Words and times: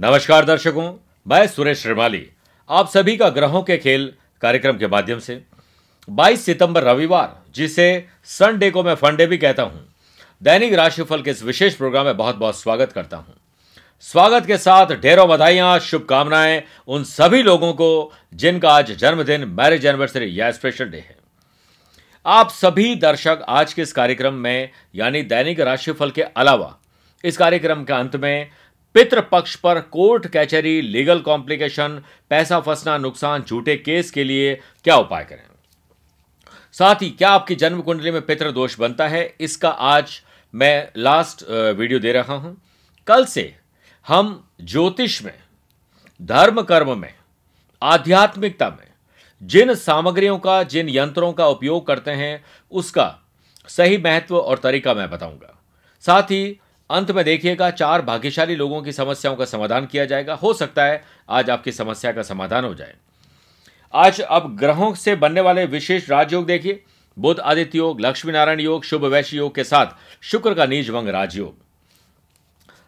नमस्कार 0.00 0.44
दर्शकों, 0.44 0.94
मैं 1.28 1.46
सुरेश 1.46 1.82
श्रीमाली। 1.82 2.30
आप 2.70 2.88
सभी 2.88 3.16
का 3.16 3.28
ग्रहों 3.28 3.62
के 3.62 3.78
खेल 3.78 4.12
कार्यक्रम 4.42 4.78
के 4.78 4.86
माध्यम 4.86 5.18
से। 5.18 5.42
22 6.10 6.44
सितंबर 6.44 6.82
रविवार, 6.82 7.42
जिसे 7.54 8.06
संडे 8.24 8.70
को 8.70 8.82
मैं 8.82 8.94
फंडे 8.94 9.26
भी 9.26 9.38
कहता 9.38 9.62
हूँ। 9.62 9.94
दैनिक 10.42 10.74
राशिफल 10.74 11.22
के 11.22 11.30
इस 11.30 11.42
विशेष 11.42 11.74
प्रोग्राम 11.74 12.04
में 12.04 12.16
बहुत 12.16 12.36
बहुत 12.36 12.60
स्वागत 12.60 12.92
करता 12.92 13.16
हूँ। 13.16 13.34
स्वागत 14.00 14.46
के 14.46 14.58
साथ 14.58 14.86
ढेरों 14.86 15.28
बधाइयाँ, 15.28 15.78
शुभकामनाएँ 15.78 16.62
उन 16.88 17.04
सभी 17.04 17.42
लोगों 17.42 17.72
को 17.72 18.12
जिनका 18.34 18.70
आज 18.70 18.92
जन्मदिन 18.92 19.44
मैरिज 19.44 19.86
एनिवर्सरी 19.86 20.40
या 20.40 20.50
स्पेशल 20.50 20.84
डे 20.84 20.98
है। 20.98 21.16
आप 22.26 22.50
सभी 22.50 22.94
दर्शक 22.94 23.44
आज 23.48 23.72
के 23.72 23.82
इस 23.82 23.92
कार्यक्रम 23.92 24.34
में, 24.34 24.70
यानी 24.94 25.22
दैनिक 25.22 25.60
राशिफल 25.60 26.10
के 26.10 26.22
अलावा, 26.22 26.78
इस 27.24 27.36
कार्यक्रम 27.36 27.84
के 27.84 27.92
अंत 27.92 28.16
में 28.16 28.50
पक्ष 29.04 29.54
पर 29.56 29.80
कोर्ट 29.80 30.26
कैचरी 30.26 30.80
लीगल 30.82 31.20
कॉम्प्लिकेशन 31.20 32.02
पैसा 32.30 32.60
फंसना, 32.60 32.98
नुकसान, 32.98 33.42
झूठे 33.42 33.76
केस 33.76 34.10
के 34.10 34.24
लिए 34.24 34.54
क्या 34.84 34.96
उपाय 34.96 35.24
करें? 35.24 35.42
साथ 36.72 36.94
ही 36.94 37.10
क्या 37.10 37.30
आपकी 37.30 37.54
जन्म 37.54 37.80
कुंडली 37.80 38.10
में 38.10 38.26
पितृ 38.26 38.50
दोष 38.50 38.78
बनता 38.78 39.08
है? 39.08 39.36
इसका 39.40 39.68
आज 39.68 40.22
मैं 40.54 40.88
लास्ट 40.96 41.44
वीडियो 41.50 41.98
दे 41.98 42.12
रहा 42.12 42.34
हूँ। 42.34 42.56
कल 43.06 43.24
से 43.24 43.54
हम 44.06 44.48
ज्योतिष 44.60 45.22
में, 45.22 45.34
धर्म 46.22 46.62
कर्म 46.62 46.98
में, 46.98 47.14
आध्यात्मिकता 47.82 48.68
में, 48.68 48.86
जिन 49.42 49.74
सामग्रियों 49.74 50.38
का, 50.38 50.62
जिन 50.62 50.88
यंत्रों 50.88 51.32
का 51.32 51.46
उपयोग 51.46 51.86
करते 51.86 52.10
हैं, 52.10 52.44
उसका 52.72 53.18
सही 53.68 53.98
महत्व 53.98 54.36
और 54.36 54.58
तरीका 54.58 54.94
मैं 54.94 55.10
बताऊँगा। 55.10 55.58
साथ 56.00 56.22
ही 56.22 56.60
अंत 56.90 57.10
में 57.10 57.24
देखिएगा, 57.24 57.70
चार 57.70 58.02
भाग्यशाली 58.02 58.56
लोगों 58.56 58.82
की 58.82 58.92
समस्याओं 58.92 59.36
का 59.36 59.44
समाधान 59.44 59.86
किया 59.86 60.04
जाएगा। 60.04 60.34
हो 60.34 60.52
सकता 60.54 60.84
है 60.84 61.02
आज 61.28 61.50
आपकी 61.50 61.72
समस्या 61.72 62.12
का 62.12 62.22
समाधान 62.22 62.64
हो 62.64 62.74
जाए। 62.74 62.94
आज 63.94 64.20
अब 64.20 64.56
ग्रहों 64.56 64.94
से 64.94 65.14
बनने 65.16 65.40
वाले 65.40 65.64
विशेष 65.66 66.08
राजयोग 66.10 66.46
देखिए। 66.46 66.82
बुद्ध 67.16 67.40
आदित्य 67.40 67.78
योग, 67.78 68.00
लक्ष्मी 68.00 68.32
नारायण 68.32 68.60
योग, 68.60 68.84
शुभ 68.84 69.04
वैश्य 69.04 69.36
योग 69.36 69.54
के 69.54 69.64
साथ 69.64 69.86
शुक्र 70.22 70.54
का 70.54 70.66
नीच 70.66 70.90
वंग 70.90 71.08
राजयोग 71.08 71.64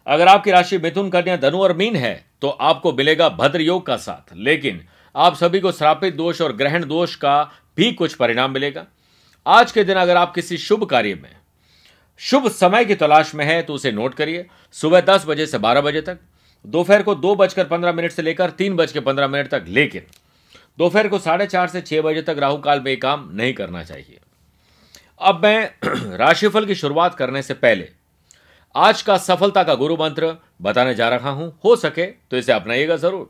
अगर 0.07 0.27
आपकी 0.27 0.51
राशि 0.51 0.77
मिथुन, 0.77 1.09
कन्या, 1.09 1.35
धनु 1.37 1.57
और 1.57 1.73
मीन 1.73 1.95
है 1.95 2.25
तो 2.41 2.49
आपको 2.49 2.93
मिलेगा 2.93 3.29
भद्र 3.29 3.61
योग 3.61 3.85
का 3.85 3.95
साथ। 3.97 4.33
लेकिन 4.35 4.85
आप 5.15 5.35
सभी 5.35 5.59
को 5.59 5.71
श्रापित 5.71 6.15
दोष 6.15 6.41
और 6.41 6.53
ग्रहण 6.53 6.85
दोष 6.85 7.15
का 7.15 7.43
भी 7.77 7.91
कुछ 7.91 8.13
परिणाम 8.13 8.51
मिलेगा। 8.51 8.85
आज 9.45 9.71
के 9.71 9.83
दिन 9.83 9.97
अगर 9.97 10.17
आप 10.17 10.33
किसी 10.35 10.57
शुभ 10.57 10.83
कार्य 10.83 11.15
में 11.15 11.35
शुभ 12.21 12.47
समय 12.49 12.85
की 12.85 12.95
तलाश 12.95 13.33
में 13.35 13.45
है 13.45 13.61
तो 13.63 13.73
उसे 13.73 13.91
नोट 13.91 14.13
करिए। 14.13 14.45
सुबह 14.71 15.01
दस 15.01 15.25
बजे 15.27 15.45
से 15.45 15.57
बारह 15.57 15.81
बजे 15.81 16.01
तक। 16.01 16.17
दोपहर 16.65 17.03
को 17.03 17.15
दो 17.15 17.35
बजकर 17.35 17.65
पंद्रह 17.65 17.93
मिनट 17.93 18.11
से 18.11 18.21
लेकर 18.21 18.49
तीन 18.49 18.75
बज 18.75 18.91
के 18.91 18.99
पंद्रह 18.99 19.27
मिनट 19.27 19.47
तक 19.47 19.65
लेकिन 19.67 20.05
दोपहर 20.79 21.07
को 21.07 21.19
साढ़े 21.19 21.45
चार 21.47 21.67
से 21.67 21.81
छह 21.81 22.01
बजे 22.01 22.21
तक 22.21 22.35
राहु 22.39 22.57
काल 22.57 22.79
में 22.79 22.97
काम 22.99 23.29
नहीं 23.33 23.53
करना 23.53 23.83
चाहिए। 23.83 24.19
अब 25.21 25.43
मैं 25.43 25.71
राशिफल 26.17 26.65
की 26.65 26.75
शुरुआत 26.75 27.15
करने 27.15 27.41
से 27.41 27.53
पहले 27.53 27.89
आज 28.75 29.01
का 29.01 29.17
सफलता 29.17 29.63
का 29.63 29.75
गुरु 29.75 29.95
मंत्र 29.95 30.35
बताने 30.61 30.95
जा 30.95 31.09
रहा 31.09 31.29
हूँ। 31.29 31.51
हो 31.65 31.75
सके 31.75 32.05
तो 32.05 32.37
इसे 32.37 32.51
अपनाइएगा 32.51 32.95
ज़रूर। 32.95 33.29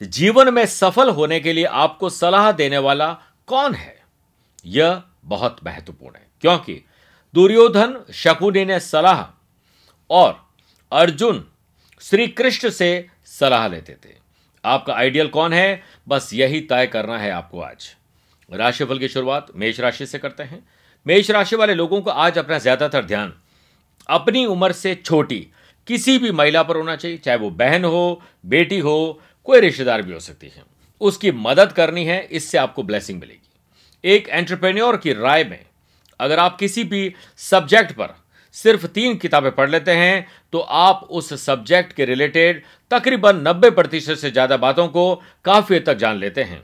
जीवन 0.00 0.52
में 0.54 0.64
सफल 0.66 1.10
होने 1.10 1.40
के 1.40 1.52
लिए 1.52 1.64
आपको 1.64 2.10
सलाह 2.10 2.50
देने 2.52 2.78
वाला 2.78 3.12
कौन 3.48 3.74
है? 3.74 3.98
यह 4.66 5.02
बहुत 5.24 5.56
महत्वपूर्ण 5.64 6.16
है। 6.16 6.26
क्योंकि 6.40 6.80
दुर्योधन 7.34 7.94
शकुनी 8.14 8.64
ने 8.64 8.78
सलाह 8.80 9.24
और 10.10 10.34
अर्जुन 10.92 11.44
श्री 12.02 12.26
कृष्ण 12.28 12.70
से 12.70 13.06
सलाह 13.24 13.66
लेते 13.68 13.92
थे। 13.94 14.14
आपका 14.64 14.94
आइडियल 14.94 15.28
कौन 15.28 15.52
है? 15.52 15.82
बस 16.08 16.30
यही 16.34 16.60
तय 16.62 16.86
करना 16.86 17.18
है 17.18 17.30
आपको 17.30 17.60
आज। 17.60 17.88
राशिफल 18.50 18.98
की 18.98 19.08
शुरुआत 19.08 19.46
मेष 19.56 19.80
राशि 19.80 20.06
से 20.06 20.18
करते 20.18 20.42
हैं। 20.42 20.62
मेष 21.06 21.30
राशि 21.30 21.56
वाले 21.56 21.74
लोगों 21.74 22.00
को 22.02 22.10
आज 22.10 22.38
अपना 22.38 22.58
ज़्यादातर 22.58 23.04
ध्यान, 23.04 23.32
अपनी 24.08 24.44
उम्र 24.46 24.72
से 24.72 24.94
छोटी, 24.96 25.46
किसी 25.88 26.18
भी 26.18 26.30
महिला 26.32 26.62
पर 26.62 26.76
होना 26.76 26.96
चाहिए, 26.96 27.18
चाहे 27.18 27.38
वो 27.38 27.50
बहन 27.52 27.84
हो, 27.84 28.22
बेटी 28.46 28.78
हो, 28.78 29.20
कोई 29.44 29.60
रिश्तेदार 29.60 30.02
भी 30.02 30.12
हो 30.12 30.20
सकती 30.20 30.46
है। 30.46 30.62
उसकी 31.00 31.32
मदद 31.32 31.72
करनी 31.72 32.04
है, 32.04 32.20
इससे 32.22 32.58
आपको 32.58 32.82
ब्लेसिंग 32.82 33.20
मिलेगी। 33.20 34.10
एक 34.12 34.28
एंटरप्रेन्योर 34.28 34.96
की 34.96 35.12
राय 35.12 35.44
में 35.44 35.64
अगर 36.20 36.38
आप 36.38 36.56
किसी 36.58 36.84
भी 36.84 37.12
सब्जेक्ट 37.40 37.92
पर 37.92 38.14
सिर्फ़ 38.56 38.86
तीन 38.88 39.16
किताबें 39.16 39.50
पढ़ 39.52 39.70
लेते 39.70 39.92
हैं 39.92 40.26
तो 40.52 40.58
आप 40.58 41.06
उस 41.10 41.32
सब्जेक्ट 41.42 41.92
के 41.92 42.04
रिलेटेड 42.04 42.62
तकरीबन 42.90 43.42
90 43.44 43.70
प्रतिशत 43.72 44.18
से 44.18 44.30
ज़्यादा 44.30 44.56
बातों 44.58 44.86
को 44.88 45.14
काफ़ी 45.44 45.80
तक 45.80 45.96
जान 45.96 46.16
लेते 46.18 46.42
हैं। 46.42 46.62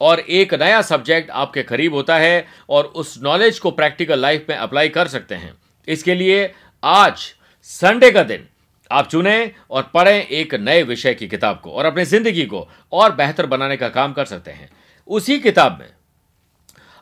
और 0.00 0.20
एक 0.20 0.54
नया 0.56 0.80
सब्जेक्ट 0.84 1.30
आपके 1.32 1.62
करीब 1.64 1.94
होता 1.94 2.16
है 2.18 2.46
और 2.68 2.84
उस 2.86 3.18
नॉलेज 3.22 3.58
को 3.58 3.70
प्रैक्टिकल 3.72 4.20
लाइफ 4.20 4.46
में 4.48 4.56
अप्लाई 4.56 4.88
कर 4.88 5.08
सकते 5.08 5.34
हैं। 5.34 5.52
इसके 5.88 6.14
लिए 6.14 6.52
आज 6.82 7.32
संडे 7.70 8.10
का 8.10 8.22
दिन 8.24 8.46
आप 8.90 9.08
चुने 9.08 9.50
और 9.70 9.90
पढ़ें 9.94 10.26
एक 10.26 10.54
नए 10.56 10.82
विषय 10.84 11.14
की 11.14 11.28
किताब 11.28 11.60
को 11.60 11.70
और 11.70 11.84
अपनी 11.84 12.04
ज़िंदगी 12.06 12.44
को 12.46 12.66
और 12.92 13.14
बेहतर 13.14 13.46
बनाने 13.46 13.76
का 13.76 13.88
काम 13.90 14.12
कर 14.12 14.24
सकते 14.26 14.50
हैं। 14.50 14.68
उसी 15.08 15.38
किताब 15.40 15.78
में 15.80 15.88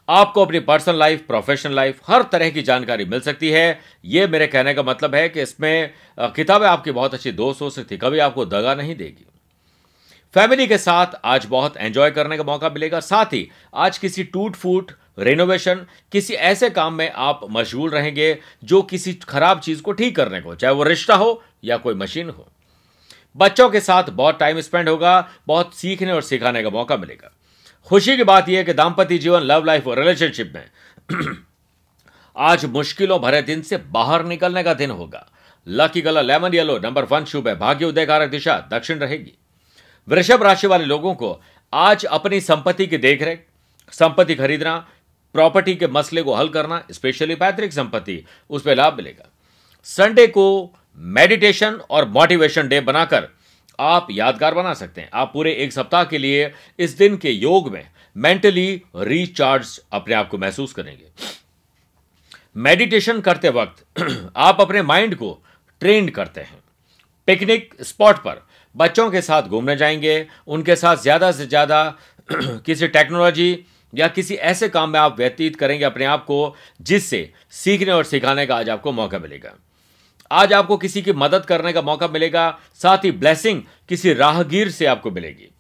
आपको 0.09 0.45
अपनी 0.45 0.59
पर्सनल 0.61 0.99
लाइफ, 0.99 1.21
प्रोफेशनल 1.27 1.75
लाइफ, 1.75 2.01
हर 2.07 2.23
तरह 2.23 2.51
की 2.51 2.63
जानकारी 2.63 3.05
मिल 3.05 3.21
सकती 3.21 3.51
है। 3.51 3.81
यह 4.05 4.29
मेरे 4.29 4.47
कहने 4.47 4.75
का 4.75 4.83
मतलब 4.83 5.15
है 5.15 5.29
कि 5.29 5.43
इसमें 5.43 5.91
किताबें 6.19 6.67
आपकी 6.67 6.91
बहुत 6.91 7.15
अच्छी 7.15 7.33
दोस्त 7.33 7.63
हो 7.63 7.71
सकती 7.71 7.97
कभी 7.97 8.19
आपको 8.19 8.45
दगा 8.47 8.75
नहीं 8.75 8.95
देगी। 8.97 9.27
फैमिली 10.35 10.67
के 10.67 10.79
साथ 10.79 11.21
आज 11.25 11.47
बहुत 11.47 11.77
एंजॉय 11.77 12.11
करने 12.11 12.37
का 12.37 12.45
मौका 12.45 12.69
मिलेगा। 12.71 13.01
साथ 13.01 13.27
ही 13.27 13.49
आज 13.75 13.99
किसी 13.99 14.25
टूट 14.25 14.57
फूट 14.57 14.93
रेनोवेशन 15.19 15.87
किसी 16.13 16.35
ऐसे 16.35 16.69
काम 16.71 16.95
में 16.95 17.11
आप 17.11 17.41
मशगूल 17.51 17.91
रहेंगे 17.91 18.39
जो 18.65 18.83
किसी 18.83 19.15
खराब 19.23 19.61
चीज़ 19.61 19.83
को 19.83 19.93
ठीक 19.93 20.17
करने 20.17 20.41
को, 20.41 20.55
चाहे 20.55 20.75
वो 20.75 20.83
रिश्ता 20.83 21.15
हो 21.15 21.43
या 21.65 21.77
कोई 21.77 21.95
मशीन 21.95 22.31
हो। 22.31 22.47
बच्चों 23.37 23.69
के 23.71 23.81
साथ 23.81 24.11
बहुत 24.11 24.39
टाइम 24.39 24.61
स्पेंड 24.61 24.89
होगा, 24.89 25.29
बहुत 25.47 25.75
सीखने 25.75 26.13
और 26.13 26.23
सिखाने 26.23 26.63
का 26.63 26.71
मौका 26.71 26.97
मिलेगा। 26.97 27.33
खुशी 27.87 28.17
की 28.17 28.25
बात 28.25 28.49
यह 28.49 28.63
कि 28.63 28.73
दाम्पत्य 28.73 29.19
जीवन 29.19 29.41
लव 29.41 29.65
लाइफ 29.65 29.87
और 29.87 29.99
रिलेशनशिप 29.99 30.53
में 30.55 30.71
आज 32.37 32.65
मुश्किलों 32.65 33.21
भरे 33.21 33.43
दिन 33.43 33.63
से 33.63 33.77
बाहर 33.77 34.25
निकलने 34.25 34.63
का 34.63 34.75
दिन 34.75 34.91
होगा। 34.91 35.27
Lucky 35.67 36.01
colour 36.03 36.23
lemon 36.23 36.55
yellow 36.55 36.79
number 36.79 37.05
one 37.05 37.25
शुभ 37.25 37.49
है 37.49 37.55
भाग्य 37.59 37.85
उदय 37.85 38.07
कारक 38.07 38.31
दिशा 38.31 38.59
दक्षिण 38.73 38.99
रहेगी। 38.99 39.33
वृषभ 40.09 40.43
राशि 40.43 40.67
वाले 40.67 40.85
लोगों 40.85 41.15
को 41.15 41.43
आज 41.73 42.05
अपनी 42.05 42.41
संपत्ति 42.41 42.87
की 42.87 42.99
देखरेख, 42.99 43.47
संपत्ति 43.93 44.35
खरीदना 44.35 44.77
प्रॉपर्टी 45.35 45.75
के 45.75 45.87
मसले 45.87 46.23
को 46.23 46.35
हल 46.35 46.49
करना 46.49 46.83
स्पेशली 46.93 47.35
पैतृक 47.35 47.73
संपत्ति, 47.73 48.25
उस 48.51 48.63
पर 48.63 48.77
लाभ 48.77 48.97
मिलेगा। 48.97 49.31
संडे 49.85 50.27
को 50.27 50.75
मेडिटेशन 50.99 51.81
और 51.91 52.09
मोटिवेशन 52.09 52.69
डे 52.69 52.81
बनाकर 52.81 53.29
आप 53.81 54.07
यादगार 54.11 54.55
बना 54.55 54.75
सकते 54.75 55.01
हैं। 55.01 55.09
आप 55.15 55.31
पूरे 55.33 55.53
एक 55.55 55.73
सप्ताह 55.73 56.05
के 56.05 56.19
लिए 56.19 56.53
इस 56.79 56.97
दिन 56.99 57.17
के 57.17 57.31
योग 57.31 57.73
में 57.73 57.85
मेंटली 58.17 58.83
रिचार्ज 58.97 59.81
अपने 59.93 60.15
आप 60.15 60.29
को 60.29 60.39
महसूस 60.39 60.73
करेंगे। 60.73 61.11
मेडिटेशन 62.57 63.21
करते 63.21 63.49
वक्त 63.49 63.85
आप 64.37 64.61
अपने 64.61 64.83
माइंड 64.83 65.15
को 65.15 65.39
ट्रेंड 65.81 66.11
करते 66.11 66.41
हैं। 66.41 66.59
पिकनिक 67.29 67.75
स्पॉट 67.83 68.17
पर 68.17 68.43
बच्चों 68.75 69.11
के 69.11 69.21
साथ 69.23 69.43
घूमने 69.43 69.77
जाएँगे, 69.77 70.27
उनके 70.47 70.77
साथ 70.77 70.97
ज़्यादा 70.97 71.33
से 71.33 71.47
ज़्यादा 71.47 71.99
किसी 72.33 72.89
टेक्नोलॉजी 72.89 73.67
या 73.93 74.09
किसी 74.09 74.35
ऐसे 74.35 74.69
काम 74.69 74.91
में 74.91 74.99
आप 75.01 75.17
व्यतीत 75.19 75.57
करेंगे 75.57 75.85
अपने 75.85 76.05
आप 76.05 76.25
को, 76.25 76.55
जिससे 76.81 77.31
सीखने 77.51 77.93
और 77.93 78.05
सिखाने 78.05 78.47
का 78.47 78.57
आज 78.57 78.71
आपको 78.71 78.93
मौका 78.93 79.19
मिलेगा। 79.19 79.55
आज 80.31 80.53
आपको 80.53 80.77
किसी 80.77 81.03
की 81.03 81.13
मदद 81.13 81.45
करने 81.45 81.73
का 81.73 81.83
मौका 81.83 82.09
मिलेगा, 82.09 82.59
साथ 82.75 83.05
ही 83.05 83.11
ब्लेसिंग 83.13 83.63
किसी 83.89 84.13
राहगीर 84.13 84.71
से 84.71 84.87
आपको 84.87 85.11
मिलेगी। 85.11 85.51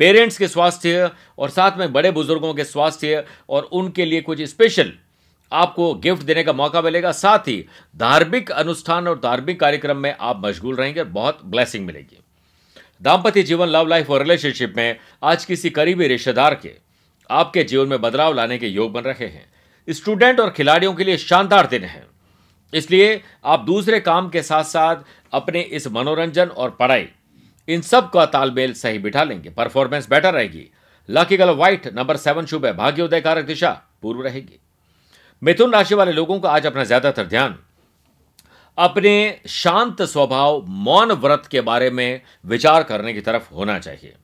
पेरेंट्स 0.00 0.38
के 0.38 0.48
स्वास्थ्य 0.48 1.10
और 1.38 1.50
साथ 1.50 1.78
में 1.78 1.92
बड़े 1.92 2.10
बुज़ुर्गों 2.10 2.52
के 2.54 2.64
स्वास्थ्य 2.64 3.24
और 3.48 3.62
उनके 3.62 4.04
लिए 4.04 4.20
कुछ 4.20 4.42
स्पेशल 4.42 4.92
आपको 5.52 5.92
गिफ्ट 5.94 6.22
देने 6.22 6.42
का 6.44 6.52
मौका 6.52 6.80
मिलेगा, 6.82 7.12
साथ 7.12 7.38
ही 7.38 7.64
धार्मिक 7.96 8.50
अनुष्ठान 8.50 9.08
और 9.08 9.18
धार्मिक 9.18 9.60
कार्यक्रम 9.60 9.96
में 9.96 10.14
आप 10.20 10.40
मशगूल 10.44 10.76
रहेंगे 10.76 11.00
और 11.00 11.06
बहुत 11.08 11.40
ब्लेसिंग 11.44 11.86
मिलेगी। 11.86 12.18
दाम्पत्य 13.00 13.42
जीवन 13.42 13.68
लव 13.68 13.86
लाइफ 13.86 14.10
और 14.10 14.22
रिलेशनशिप 14.22 14.74
में 14.76 14.96
आज 15.22 15.44
किसी 15.44 15.70
करीबी 15.70 16.06
रिश्तेदार 16.06 16.54
के, 16.54 16.72
आपके 17.30 17.64
जीवन 17.64 17.88
में 17.88 18.00
बदलाव 18.00 18.34
लाने 18.34 18.58
के 18.58 18.66
योग 18.66 18.92
बन 18.92 19.02
रहे 19.02 19.26
हैं। 19.26 19.46
स्टूडेंट 19.88 20.40
और 20.40 20.50
खिलाड़ियों 20.50 20.92
के 20.94 21.04
लिए 21.04 21.16
शानदार 21.16 21.66
दिन 21.66 21.84
है। 21.84 22.13
इसलिए 22.74 23.20
आप 23.44 23.60
दूसरे 23.60 24.00
काम 24.00 24.28
के 24.28 24.42
साथ 24.42 24.64
साथ 24.64 24.96
अपने 25.32 25.60
इस 25.60 25.86
मनोरंजन 25.88 26.48
और 26.48 26.70
पढ़ाई, 26.70 27.08
इन 27.68 27.80
सब 27.82 28.10
का 28.10 28.24
तालमेल 28.26 28.72
सही 28.74 28.98
बिठा 28.98 29.24
लेंगे। 29.24 29.50
परफॉर्मेंस 29.50 30.08
बेटर 30.10 30.34
रहेगी। 30.34 30.66
Lucky 31.08 31.36
colour 31.36 31.52
white 31.52 31.86
number 31.94 32.16
seven 32.16 32.46
शुभ 32.46 32.66
है। 32.66 32.72
भाग्योदय 32.76 33.20
कारक 33.20 33.44
दिशा 33.44 33.70
पूर्व 34.02 34.22
रहेगी। 34.22 34.58
मिथुन 35.42 35.72
राशि 35.72 35.94
वाले 35.94 36.12
लोगों 36.12 36.38
को 36.40 36.48
आज 36.48 36.66
अपना 36.66 36.84
ज़्यादातर 36.84 37.26
ध्यान। 37.26 37.58
अपने 38.78 39.40
शांत 39.48 40.02
स्वभाव, 40.02 40.64
मौन 40.66 41.12
व्रत 41.14 41.46
के 41.46 41.60
बारे 41.60 41.90
में 41.90 42.20
विचार 42.44 42.82
करने 42.82 43.12
की 43.14 43.20
तरफ़ 43.20 43.52
होना 43.54 43.78
चाहिए। 43.78 44.14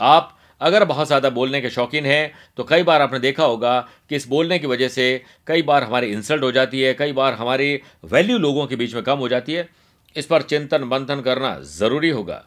आप 0.00 0.36
अगर 0.64 0.84
बहुत 0.84 1.06
ज़्यादा 1.06 1.30
बोलने 1.30 1.60
के 1.60 1.70
शौकीन 1.70 2.06
हैं 2.06 2.32
तो 2.56 2.64
कई 2.64 2.82
बार 2.82 3.02
आपने 3.02 3.18
देखा 3.20 3.44
होगा 3.44 3.78
कि 4.08 4.16
इस 4.16 4.26
बोलने 4.28 4.58
की 4.58 4.66
वजह 4.66 4.88
से 4.90 5.22
कई 5.46 5.62
बार 5.62 5.84
हमारी 5.84 6.06
इंसल्ट 6.08 6.42
हो 6.42 6.50
जाती 6.52 6.80
है, 6.80 6.94
कई 6.94 7.12
बार 7.12 7.34
हमारी 7.34 7.80
वैल्यू 8.06 8.38
लोगों 8.38 8.66
के 8.66 8.76
बीच 8.76 8.94
में 8.94 9.02
कम 9.04 9.18
हो 9.18 9.28
जाती 9.28 9.52
है। 9.52 9.68
इस 10.16 10.26
पर 10.26 10.42
चिंतन 10.44 10.84
मंथन 10.84 11.20
करना 11.20 11.58
ज़रूरी 11.70 12.10
होगा। 12.10 12.42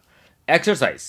एक्सरसाइज, 0.47 1.03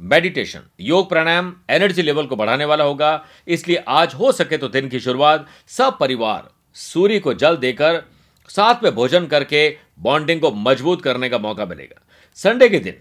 मेडिटेशन, 0.00 0.60
योग 0.82 1.08
प्राणायाम 1.08 1.54
एनर्जी 1.70 2.02
लेवल 2.02 2.26
को 2.26 2.36
बढ़ाने 2.36 2.64
वाला 2.64 2.84
होगा। 2.84 3.24
इसलिए 3.48 3.82
आज 3.88 4.14
हो 4.14 4.32
सके 4.34 4.56
तो 4.56 4.68
दिन 4.68 4.88
की 4.88 5.00
शुरुआत 5.00 5.46
सब 5.70 5.98
परिवार, 6.00 6.48
सूर्य 6.76 7.18
को 7.20 7.34
जल 7.34 7.56
देकर 7.58 8.02
साथ 8.50 8.82
में 8.84 8.94
भोजन 8.94 9.26
करके 9.26 9.68
बॉन्डिंग 10.00 10.40
को 10.40 10.50
मज़बूत 10.52 11.02
करने 11.02 11.28
का 11.28 11.38
मौका 11.40 11.66
मिलेगा। 11.66 12.02
संडे 12.38 12.68
के 12.68 12.78
दिन 12.80 12.94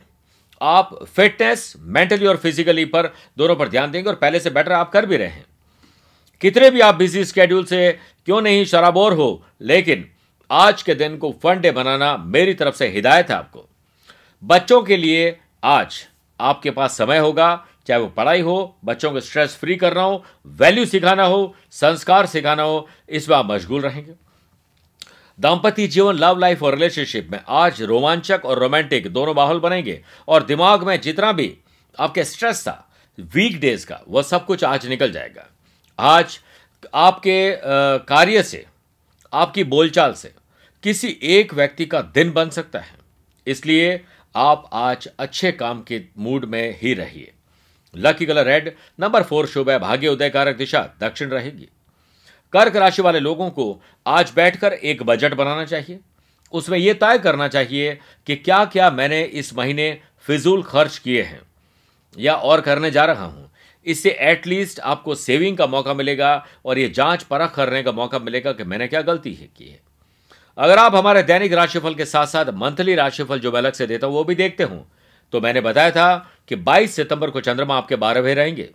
आप 0.62 0.90
फिटनेस 1.06 1.74
मेंटली 1.80 2.26
और 2.26 2.38
फिजिकली 2.38 2.86
पर 2.86 3.14
दोनों 3.38 3.56
पर 3.56 3.70
ध्यान 3.70 3.92
देंगे 3.92 4.10
और 4.10 4.16
पहले 4.16 4.40
से 4.40 4.50
बेटर 4.50 4.72
आप 4.72 4.92
कर 4.92 5.06
भी 5.06 5.18
रहे 5.18 5.28
हैं। 5.28 5.46
कितने 6.42 6.70
भी 6.72 6.80
आप 6.80 6.96
बिज़ी 6.96 7.24
स्केड्यूल 7.26 7.64
से 7.66 7.92
क्यों 8.26 8.42
नहीं 8.42 8.66
शराबोर 8.66 9.14
हो, 9.14 9.44
लेकिन 9.62 10.10
आज 10.50 10.82
के 10.84 10.96
दिन 10.96 11.18
को 11.18 11.32
फन 11.44 11.60
डे 11.62 11.72
बनाना 11.72 12.16
मेरी 12.18 12.54
तरफ़ 12.54 12.76
से 12.76 12.88
हिदायत 12.88 13.30
है 13.30 13.36
आपको। 13.36 13.68
बच्चों 14.44 14.82
के 14.82 14.98
लिए 14.98 15.38
आज 15.64 16.06
आपके 16.40 16.72
पास 16.72 16.98
समय 16.98 17.18
होगा, 17.18 17.66
चाहे 17.88 18.02
वो 18.02 18.08
पढ़ाई 18.08 18.42
हो, 18.42 18.78
बच्चों 18.86 19.12
को 19.12 19.20
स्ट्रेस 19.20 19.56
फ्री 19.56 19.76
करना 19.76 20.02
हो 20.02 20.24
वैल्यू 20.48 20.86
सिखाना 20.86 21.24
हो, 21.24 21.56
संस्कार 21.72 22.26
सिखाना 22.26 22.64
हो 22.64 22.88
इसमें 23.10 23.36
आप 23.38 23.52
मशगूल 23.52 23.82
रहेंगे। 23.82 24.14
दाम्पत्य 25.40 25.88
जीवन 25.88 26.16
लव 26.16 26.40
लाइफ 26.40 26.64
और 26.64 26.74
रिलेशनशिप 26.74 27.28
में 27.32 27.40
आज 27.48 27.82
रोमांचक 27.82 28.46
और 28.46 28.60
रोमांटिक 28.60 29.08
दोनों 29.08 29.34
माहौल 29.36 29.60
बनेंगे। 29.60 30.02
और 30.28 30.44
दिमाग 30.44 30.84
में 30.84 31.00
जितना 31.02 31.32
भी 31.32 31.54
आपके 31.98 32.24
स्ट्रेस 32.24 32.62
था 32.62 32.84
वीक 33.36 33.60
डेज़ 33.60 33.86
का 33.86 34.00
वह 34.08 34.22
सब 34.22 34.46
कुछ 34.46 34.64
आज 34.64 34.88
निकल 34.88 35.12
जाएगा। 35.12 35.48
आज 36.00 36.40
आपके 36.94 37.58
कार्य 38.08 38.44
से, 38.44 38.66
आपकी 39.34 39.64
बोलचाल 39.66 40.14
से 40.14 40.34
किसी 40.84 41.18
एक 41.24 41.54
व्यक्ति 41.54 41.86
का 41.86 42.02
दिन 42.02 42.32
बन 42.32 42.50
सकता 42.50 42.80
है। 42.80 42.96
इसलिए 43.48 44.04
आप 44.36 44.70
आज 44.74 45.08
अच्छे 45.20 45.52
काम 45.52 45.82
के 45.82 46.02
मूड 46.18 46.46
में 46.46 46.80
ही 46.82 46.94
रहिए। 46.94 47.32
Lucky 47.94 48.26
colour 48.26 48.46
red 48.46 48.76
number 49.00 49.24
four 49.24 49.48
शुभ 49.48 49.70
है, 49.70 49.80
भाग्य 49.80 50.08
उदय 50.08 50.30
कारक 50.30 50.58
दिशा, 50.58 50.90
दक्षिण 51.02 51.30
रहेगी। 51.30 51.68
कर्क 52.58 52.76
राशि 52.76 53.02
वाले 53.02 53.20
लोगों 53.20 53.50
को 53.50 53.66
आज 54.06 54.32
बैठकर 54.36 54.74
एक 54.74 55.04
बजट 55.04 55.34
बनाना 55.34 55.66
चाहिए। 55.66 56.00
उसमें 56.54 56.78
यह 56.80 56.94
तय 56.94 57.18
करना 57.18 57.48
चाहिए 57.48 58.00
कि 58.28 58.36
क्या 58.36 58.64
क्या 58.66 58.90
मैंने 58.92 59.22
इस 59.22 59.54
महीने 59.58 59.98
फिजूल 60.26 60.64
खर्च 60.64 60.98
किए 60.98 61.22
हैं 61.24 61.42
या 62.18 62.34
और 62.34 62.62
करने 62.62 62.92
जा 62.92 63.06
रहा 63.06 63.26
हूँ। 63.26 63.52
इससे 63.86 64.10
एटलीस्ट 64.22 64.80
आपको 64.80 65.16
सेविंग 65.16 65.58
का 65.58 65.68
मौका 65.68 65.94
मिलेगा 65.94 66.32
और 66.66 66.78
ये 66.78 66.88
जाँच 66.90 67.24
परख 67.24 67.54
करने 67.56 67.84
का 67.84 67.92
मौका 67.92 68.20
मिलेगा 68.20 68.52
कि 68.52 68.64
मैंने 68.64 68.88
क्या 68.88 69.02
गलती 69.02 69.34
है 69.34 69.48
की 69.48 69.70
है। 69.70 69.80
अगर 70.58 70.78
आप 70.78 70.96
हमारे 70.96 71.24
दैनिक 71.24 71.54
राशिफल 71.54 71.96
के 71.96 72.06
साथ 72.06 72.28
साथ 72.28 72.46
मंथली 72.56 72.96
राशिफल 72.96 73.40
जो 73.40 73.52
मैं 73.52 73.60
अलग 73.60 73.74
से 73.74 73.88
देता 73.88 74.08
हूँ, 74.08 74.16
वो 74.16 74.24
भी 74.24 74.36
देखते 74.36 74.64
हूँ 74.64 74.86
तो 75.34 75.42
मैंने 75.42 75.62
बताया 75.62 75.92
था 75.92 76.16
कि 76.48 76.56
22 76.58 76.96
सितंबर 76.96 77.30
को 77.30 77.42
चंद्रमा 77.42 77.78
आपके 77.78 77.96
बारहवें 77.98 78.34
रहेंगे। 78.36 78.70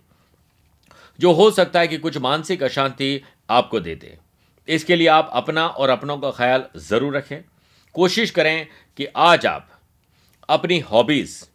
जो 1.19 1.31
हो 1.31 1.49
सकता 1.51 1.79
है 1.79 1.87
कि 1.87 1.97
कुछ 1.97 2.17
मानसिक 2.17 2.63
अशांति 2.63 3.21
आपको 3.49 3.79
दे 3.79 3.95
दे। 3.95 4.17
इसके 4.67 4.95
लिए 4.95 5.07
आप 5.07 5.29
अपना 5.33 5.67
और 5.67 5.89
अपनों 5.89 6.17
का 6.17 6.31
ख्याल 6.31 6.65
ज़रूर 6.79 7.15
रखें। 7.17 7.41
कोशिश 7.95 8.31
करें 8.31 8.67
कि 8.99 9.05
आज 9.05 9.45
आप 9.45 9.67
अपनी 10.49 10.79
हॉबीज, 10.81 11.47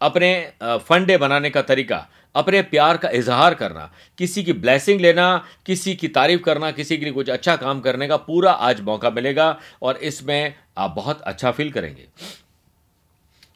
अपने 0.00 0.52
फंडे 0.62 1.16
बनाने 1.16 1.50
का 1.50 1.62
तरीका, 1.62 2.06
अपने 2.34 2.62
प्यार 2.62 2.96
का 2.96 3.08
इजहार 3.08 3.54
करना, 3.54 3.90
किसी 4.18 4.42
की 4.44 4.52
ब्लेसिंग 4.52 5.00
लेना, 5.00 5.44
किसी 5.66 5.94
की 5.96 6.08
तारीफ़ 6.08 6.42
करना, 6.42 6.70
किसी 6.70 6.96
के 6.96 7.04
लिए 7.04 7.12
कुछ 7.12 7.30
अच्छा 7.30 7.56
काम 7.56 7.80
करने 7.80 8.08
का 8.08 8.16
पूरा 8.16 8.52
आज 8.52 8.80
मौका 8.80 9.10
मिलेगा 9.10 9.58
और 9.82 9.96
इसमें 9.96 10.54
आप 10.78 10.90
बहुत 10.90 11.20
अच्छा 11.22 11.50
फील 11.50 11.70
करेंगे। 11.72 12.08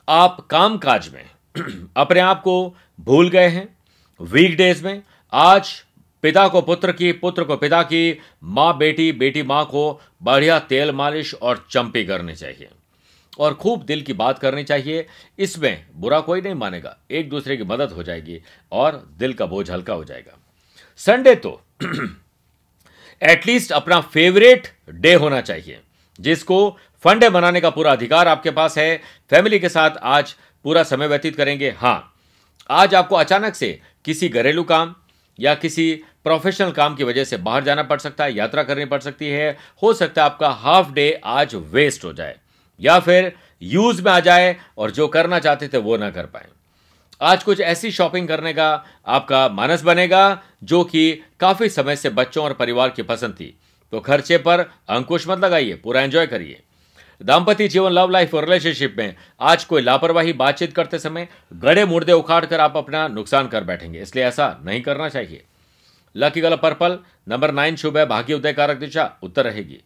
आप 0.08 0.40
काम 0.50 0.78
काज 0.78 1.08
में 1.08 1.24
अपने 1.96 2.20
आप 2.20 2.40
को 2.42 2.74
भूल 3.00 3.28
गए 3.30 3.48
हैं। 3.48 3.68
वीकडेज 4.20 4.82
में 4.82 5.02
आज 5.32 5.72
पिता 6.22 6.48
को 6.48 6.60
पुत्र 6.62 6.92
की, 6.92 7.12
पुत्र 7.12 7.44
को 7.44 7.56
पिता 7.56 7.82
की, 7.82 8.18
माँ 8.42 8.76
बेटी 8.78 9.12
बेटी 9.12 9.42
माँ 9.42 9.64
को 9.64 10.00
बढ़िया 10.22 10.58
तेल 10.58 10.92
मालिश 10.92 11.34
और 11.34 11.66
चंपी 11.70 12.04
करनी 12.04 12.34
चाहिए। 12.34 12.68
और 13.38 13.54
खूब 13.54 13.82
दिल 13.82 14.02
की 14.02 14.12
बात 14.12 14.38
करनी 14.38 14.64
चाहिए। 14.64 15.06
इसमें 15.38 15.86
बुरा 15.94 16.20
कोई 16.20 16.40
नहीं 16.40 16.54
मानेगा, 16.54 16.96
एक 17.10 17.28
दूसरे 17.28 17.56
की 17.56 17.64
मदद 17.64 17.92
हो 17.92 18.02
जाएगी 18.02 18.40
और 18.72 19.14
दिल 19.18 19.32
का 19.32 19.46
बोझ 19.46 19.70
हल्का 19.70 19.94
हो 19.94 20.04
जाएगा। 20.04 20.38
संडे 20.96 21.34
तो 21.34 21.60
एटलीस्ट 23.22 23.72
अपना 23.72 24.00
फेवरेट 24.00 24.68
डे 24.90 25.14
होना 25.14 25.40
चाहिए, 25.40 25.80
जिसको 26.20 26.76
फंडे 27.04 27.28
बनाने 27.28 27.60
का 27.60 27.70
पूरा 27.70 27.92
अधिकार 27.92 28.28
आपके 28.28 28.50
पास 28.50 28.78
है। 28.78 28.96
फैमिली 29.30 29.58
के 29.58 29.68
साथ 29.68 29.90
आज 30.02 30.34
पूरा 30.64 30.82
समय 30.82 31.06
व्यतीत 31.06 31.36
करेंगे। 31.36 31.70
हाँ, 31.70 32.14
आज 32.70 32.94
आपको 32.94 33.16
अचानक 33.16 33.54
से 33.54 33.80
किसी 34.04 34.28
घरेलू 34.28 34.62
काम 34.62 34.94
या 35.38 35.54
किसी 35.54 35.92
प्रोफेशनल 36.24 36.70
काम 36.70 36.94
की 36.94 37.04
वजह 37.04 37.24
से 37.24 37.36
बाहर 37.38 37.64
जाना 37.64 37.82
पड़ 37.82 37.98
सकता 37.98 38.24
है, 38.24 38.36
यात्रा 38.36 38.62
करनी 38.62 38.84
पड़ 38.84 39.00
सकती 39.00 39.28
है, 39.28 39.56
हो 39.82 39.92
सकता 39.94 40.22
है 40.22 40.30
आपका 40.30 40.48
हाफ़ 40.50 40.92
डे 40.92 41.10
आज 41.24 41.54
वेस्ट 41.72 42.04
हो 42.04 42.12
जाए, 42.12 42.36
या 42.80 42.98
फिर 43.00 43.32
यूज़ 43.62 44.02
में 44.02 44.10
आ 44.12 44.18
जाए 44.20 44.54
और 44.78 44.90
जो 44.90 45.08
करना 45.08 45.38
चाहते 45.38 45.68
थे 45.68 45.78
वो 45.78 45.96
ना 45.96 46.10
कर 46.10 46.26
पाए। 46.26 46.46
आज 47.20 47.42
कुछ 47.42 47.60
ऐसी 47.60 47.90
शॉपिंग 47.90 48.28
करने 48.28 48.52
का 48.52 48.70
आपका 49.06 49.48
मानस 49.48 49.82
बनेगा 49.82 50.42
जो 50.64 50.82
कि 50.84 51.10
काफ़ी 51.40 51.68
समय 51.68 51.96
से 51.96 52.10
बच्चों 52.10 52.44
और 52.44 52.52
परिवार 52.52 52.90
की 52.90 53.02
पसंद 53.02 53.34
थी। 53.34 53.54
तो 53.92 54.00
खर्चे 54.00 54.38
पर 54.38 54.60
अंकुश 54.88 55.28
मत 55.28 55.38
लगाइए, 55.38 55.74
पूरा 55.74 56.00
एंजॉय 56.00 56.26
करिए। 56.26 56.60
दाम्पत्य 57.20 57.68
जीवन 57.68 57.92
लव 57.92 58.10
लाइफ 58.10 58.34
और 58.34 58.44
रिलेशनशिप 58.44 58.94
में 58.98 59.14
आज 59.40 59.64
कोई 59.64 59.82
लापरवाही 59.82 60.32
बातचीत 60.32 60.74
करते 60.74 60.98
समय 60.98 61.28
गड़े 61.52 61.84
मुर्दे 61.84 62.12
उखाड़ 62.12 62.44
कर 62.46 62.60
आप 62.60 62.76
अपना 62.76 63.08
नुकसान 63.08 63.48
कर 63.48 63.64
बैठेंगे, 63.64 64.00
इसलिए 64.00 64.24
ऐसा 64.24 64.60
नहीं 64.64 64.82
करना 64.82 65.08
चाहिए। 65.08 65.42
Lucky 66.16 66.40
colour 66.40 66.56
purple, 66.56 66.98
number 67.28 67.50
nine 67.50 67.76
शुभ 67.76 67.96
है, 67.98 68.06
भाग्य 68.06 68.34
उदय 68.34 68.52
कारक 68.52 68.76
दिशा, 68.76 69.18
उत्तर 69.22 69.44
रहेगी। 69.44 69.80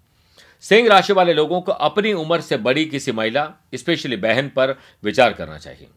सिंह 0.61 0.89
राशि 0.89 1.13
वाले 1.13 1.33
लोगों 1.33 1.61
को 1.61 1.73
अपनी 1.73 2.13
उम्र 2.13 2.41
से 2.41 2.57
बड़ी 2.57 2.85
किसी 2.85 3.13
महिला 3.13 3.51
स्पेशली 3.75 4.17
बहन 4.17 4.49
पर 4.49 4.79
विचार 5.05 5.33
करना 5.33 5.59
चाहिए। 5.59 5.89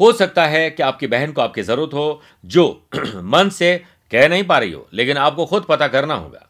हो 0.00 0.12
सकता 0.12 0.46
है 0.46 0.70
कि 0.70 0.82
आपकी 0.82 1.06
बहन 1.06 1.32
को 1.32 1.42
आपकी 1.42 1.62
ज़रूरत 1.62 1.94
हो, 1.94 2.22
जो 2.44 2.88
मन 3.14 3.48
से 3.48 3.76
कह 4.10 4.28
नहीं 4.28 4.44
पा 4.44 4.58
रही 4.58 4.72
हो, 4.72 4.88
लेकिन 4.92 5.16
आपको 5.16 5.46
खुद 5.46 5.66
पता 5.68 5.88
करना 5.88 6.14
होगा। 6.14 6.46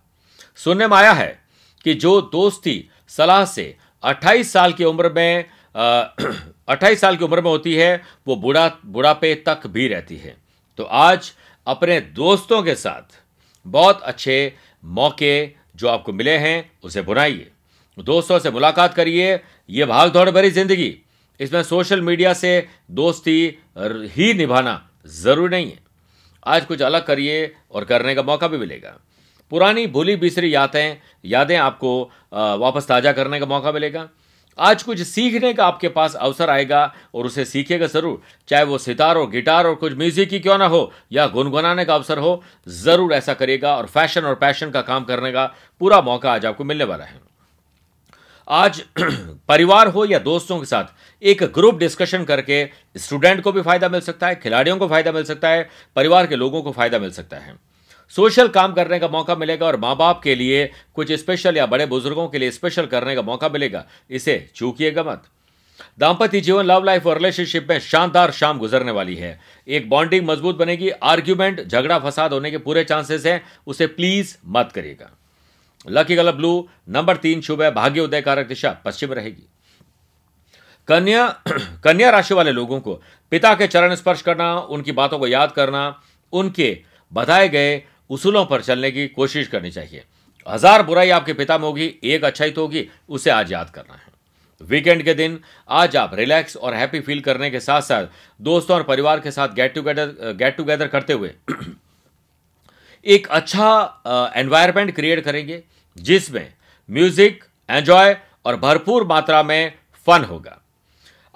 सुनने 0.57 0.87
में 0.87 0.97
आया 0.97 1.13
है 1.13 1.39
कि 1.85 1.95
जो 1.95 2.21
दोस्ती 2.23 2.89
सलाह 3.09 3.45
से। 3.45 3.75
28 4.03 4.53
साल 4.53 4.73
की 4.73 4.85
उम्र 4.85 5.13
में 5.13 5.45
अट्ठाईस 6.69 7.01
साल 7.01 7.17
की 7.17 7.25
उम्र 7.25 7.41
में 7.41 7.51
होती 7.51 7.75
है, 7.75 8.03
वो 8.27 8.37
बुढ़ा, 8.37 8.69
बुढ़ापे 8.87 9.35
तक 9.47 9.67
भी 9.67 9.87
रहती 9.89 10.17
है। 10.17 10.37
तो 10.79 10.85
आज 10.85 11.33
अपने 11.67 12.01
दोस्तों 12.01 12.63
के 12.63 12.75
साथ 12.75 13.21
बहुत 13.67 14.03
अच्छे 14.03 14.53
मौके 14.85 15.51
जो 15.77 15.89
आपको 15.89 16.13
मिले 16.13 16.37
हैं, 16.37 16.71
उसे 16.83 17.03
बुनाइए। 17.03 17.51
दोस्तों 17.99 18.39
से 18.39 18.51
मुलाकात 18.51 18.95
करिए, 18.95 19.41
ये 19.71 19.85
भाग 19.85 20.13
दौड़ 20.13 20.31
भरी 20.31 20.51
ज़िंदगी। 20.51 20.95
इसमें 21.41 21.63
सोशल 21.63 22.01
मीडिया 22.01 22.33
से 22.35 22.69
दोस्ती 22.91 23.59
ही 24.17 24.33
निभाना 24.35 24.89
ज़रूरी 25.07 25.51
नहीं 25.51 25.71
है। 25.71 25.79
आज 26.47 26.65
कुछ 26.65 26.83
अलग 26.83 27.07
करिए 27.07 27.55
और 27.71 27.85
करने 27.85 28.15
का 28.15 28.23
मौका 28.23 28.49
भी 28.49 28.59
मिलेगा। 28.59 28.97
पुरानी 29.53 29.87
भूली 29.89 30.17
बिसरी 30.17 30.55
यादें 30.55 30.97
यादें 31.25 31.57
आपको 31.57 32.01
वापस 32.33 32.89
ताज़ा 32.89 33.13
करने 33.13 33.41
का 33.41 33.47
मौका 33.47 33.73
मिलेगा। 33.73 34.09
आज 34.59 34.83
कुछ 34.83 35.01
सीखने 35.03 35.53
का 35.53 35.67
आपके 35.67 35.89
पास 35.89 36.15
अवसर 36.17 36.51
आएगा 36.51 36.83
और 37.15 37.27
उसे 37.27 37.45
सीखेगा 37.45 37.87
ज़रूर। 37.87 38.21
चाहे 38.49 38.65
वो 38.65 38.79
सितार 38.79 39.17
और 39.17 39.29
गिटार 39.31 39.67
और 39.67 39.75
कुछ 39.75 39.93
म्यूज़िक 39.95 40.33
ही 40.33 40.39
क्यों 40.41 40.57
ना 40.59 40.67
हो, 40.67 40.93
या 41.13 41.27
गुनगुनाने 41.29 41.85
का 41.85 41.95
अवसर 41.95 42.19
हो, 42.19 42.43
ज़रूर 42.69 43.13
ऐसा 43.13 43.35
करेगा 43.35 43.77
और 43.77 43.87
फ़ैशन 43.87 44.25
और 44.25 44.35
पैशन 44.35 44.71
का 44.71 44.83
काम 44.83 45.05
करने 45.05 45.33
का 45.33 45.45
पूरा 45.81 46.01
मौका 46.03 46.33
आज 46.33 46.47
आपको 46.47 46.65
मिलने 46.65 46.85
वाला 46.85 47.05
है। 47.05 47.21
आज 48.49 48.83
परिवार 49.49 49.89
हो 49.89 50.05
या 50.05 50.19
दोस्तों 50.19 50.59
के 50.61 50.67
साथ, 50.67 50.85
एक 51.23 51.43
ग्रुप 51.55 51.79
डिस्कशन 51.79 52.25
करके 52.25 52.65
स्टूडेंट 52.97 53.43
को 53.43 53.53
भी 53.53 53.63
फ़ायदा 53.63 53.89
मिल 53.89 54.01
सकता 54.01 54.27
है, 54.27 54.35
खिलाड़ियों 54.35 54.77
को 54.79 54.89
फ़ायदा 54.89 55.13
मिल 55.13 55.25
सकता 55.25 55.49
है, 55.49 55.69
परिवार 55.97 56.27
के 56.27 56.37
लोगों 56.37 56.63
को 56.63 56.73
फ़ायदा 56.73 56.99
मिल 56.99 57.11
सकता 57.13 57.37
है। 57.37 57.57
सोशल 58.11 58.49
काम 58.49 58.73
करने 58.73 58.99
का 58.99 59.09
मौका 59.09 59.35
मिलेगा 59.35 59.67
और 59.67 59.77
माँ 59.77 59.97
बाप 59.97 60.23
के 60.23 60.35
लिए 60.35 60.73
कुछ 60.95 61.13
स्पेशल 61.13 61.57
या 61.57 61.67
बड़े 61.67 61.87
बुज़ुर्गों 61.87 62.29
के 62.29 62.39
लिए 62.39 62.51
स्पेशल 62.51 62.87
करने 62.87 63.15
का 63.15 63.23
मौका 63.23 63.49
मिलेगा। 63.49 63.85
इसे 64.11 64.51
चूकिएगा 64.55 65.03
मत। 65.03 65.25
दाम्पत्य 65.99 66.41
जीवन 66.41 66.65
लव 66.65 66.85
लाइफ 66.85 67.07
और 67.07 67.17
रिलेशनशिप 67.17 67.67
में 67.71 67.81
शानदार 67.81 68.31
शाम 68.31 68.59
गुजरने 68.59 68.91
वाली 68.91 69.17
है। 69.17 69.41
एक 69.69 69.89
बॉन्डिंग 69.91 70.27
मज़बूत 70.27 70.57
बनेगी। 70.57 70.91
आर्ग्यूमेंट 70.91 71.69
झगड़ा, 71.69 71.99
फसाद 71.99 72.33
होने 72.33 72.51
के 72.51 72.59
पूरे 72.59 72.85
चांसेस 72.85 73.27
हैं। 73.27 73.43
उसे 73.67 73.87
प्लीज़ 73.87 74.37
मत 74.47 74.73
करिएगा। 74.75 75.11
लकी 75.89 76.17
कलर 76.17 76.33
ब्लू 76.33 76.69
नंबर 76.89 77.17
तीन 77.17 77.41
शुभ 77.41 77.63
है। 77.63 77.71
भाग्य 77.71 78.01
उदय 78.01 78.21
कारक 78.21 78.47
दिशा 78.47 78.71
पश्चिम 78.85 79.13
रहेगी। 79.13 79.49
कन्या 80.89 81.29
कन्या 81.85 82.11
राशि 82.11 82.35
वाले 82.35 82.53
लोगों 82.53 82.81
को 82.81 83.03
पिता 83.31 83.55
के 83.55 83.67
चरण 83.67 83.95
स्पर्श 83.95 84.23
करना, 84.23 84.59
उनकी 84.59 84.93
बातों 84.93 85.19
को 85.19 85.27
याद 85.27 85.53
करना, 85.53 86.03
उनके 86.33 86.83
बताए 87.13 87.49
गए 87.49 87.83
उसूलों 88.11 88.45
पर 88.47 88.63
चलने 88.63 88.91
की 88.91 89.07
कोशिश 89.09 89.49
करनी 89.49 89.71
चाहिए। 89.71 90.05
हज़ार 90.47 90.83
बुराई 90.83 91.11
आपके 91.11 91.33
पिता 91.35 91.59
में 91.59 91.65
होगी, 91.65 91.95
एक 92.05 92.25
अच्छाई 92.25 92.51
तो 92.51 92.61
होगी, 92.61 92.89
उसे 93.09 93.31
आज 93.31 93.53
याद 93.53 93.71
करना 93.71 93.95
है। 93.95 94.07
वीकेंड 94.61 95.03
के 95.05 95.15
दिन 95.15 95.39
आज 95.71 95.97
आप 95.97 96.15
रिलैक्स 96.15 96.57
और 96.57 96.75
हैप्पी 96.75 97.01
फील 97.01 97.21
करने 97.21 97.51
के 97.51 97.61
साथ 97.61 97.83
साथ 97.83 98.07
दोस्तों 98.41 98.77
और 98.77 98.83
परिवार 98.85 99.21
के 99.21 99.31
साथ 99.31 99.55
गेट 99.55 99.75
टुगेदर 99.75 100.35
गेट 100.35 100.57
टुगेदर 100.57 100.89
करते 100.89 101.13
हुए 101.13 101.33
एक 103.07 103.27
अच्छा 103.29 104.33
एनवायरनमेंट 104.37 104.95
क्रिएट 104.95 105.25
करेंगे, 105.25 105.63
जिसमें 105.97 106.53
म्यूज़िक 106.89 107.45
एंजॉय 107.69 108.17
और 108.47 108.57
भरपूर 108.57 109.07
मात्रा 109.07 109.43
में 109.43 109.73
फन 110.07 110.25
होगा। 110.25 110.61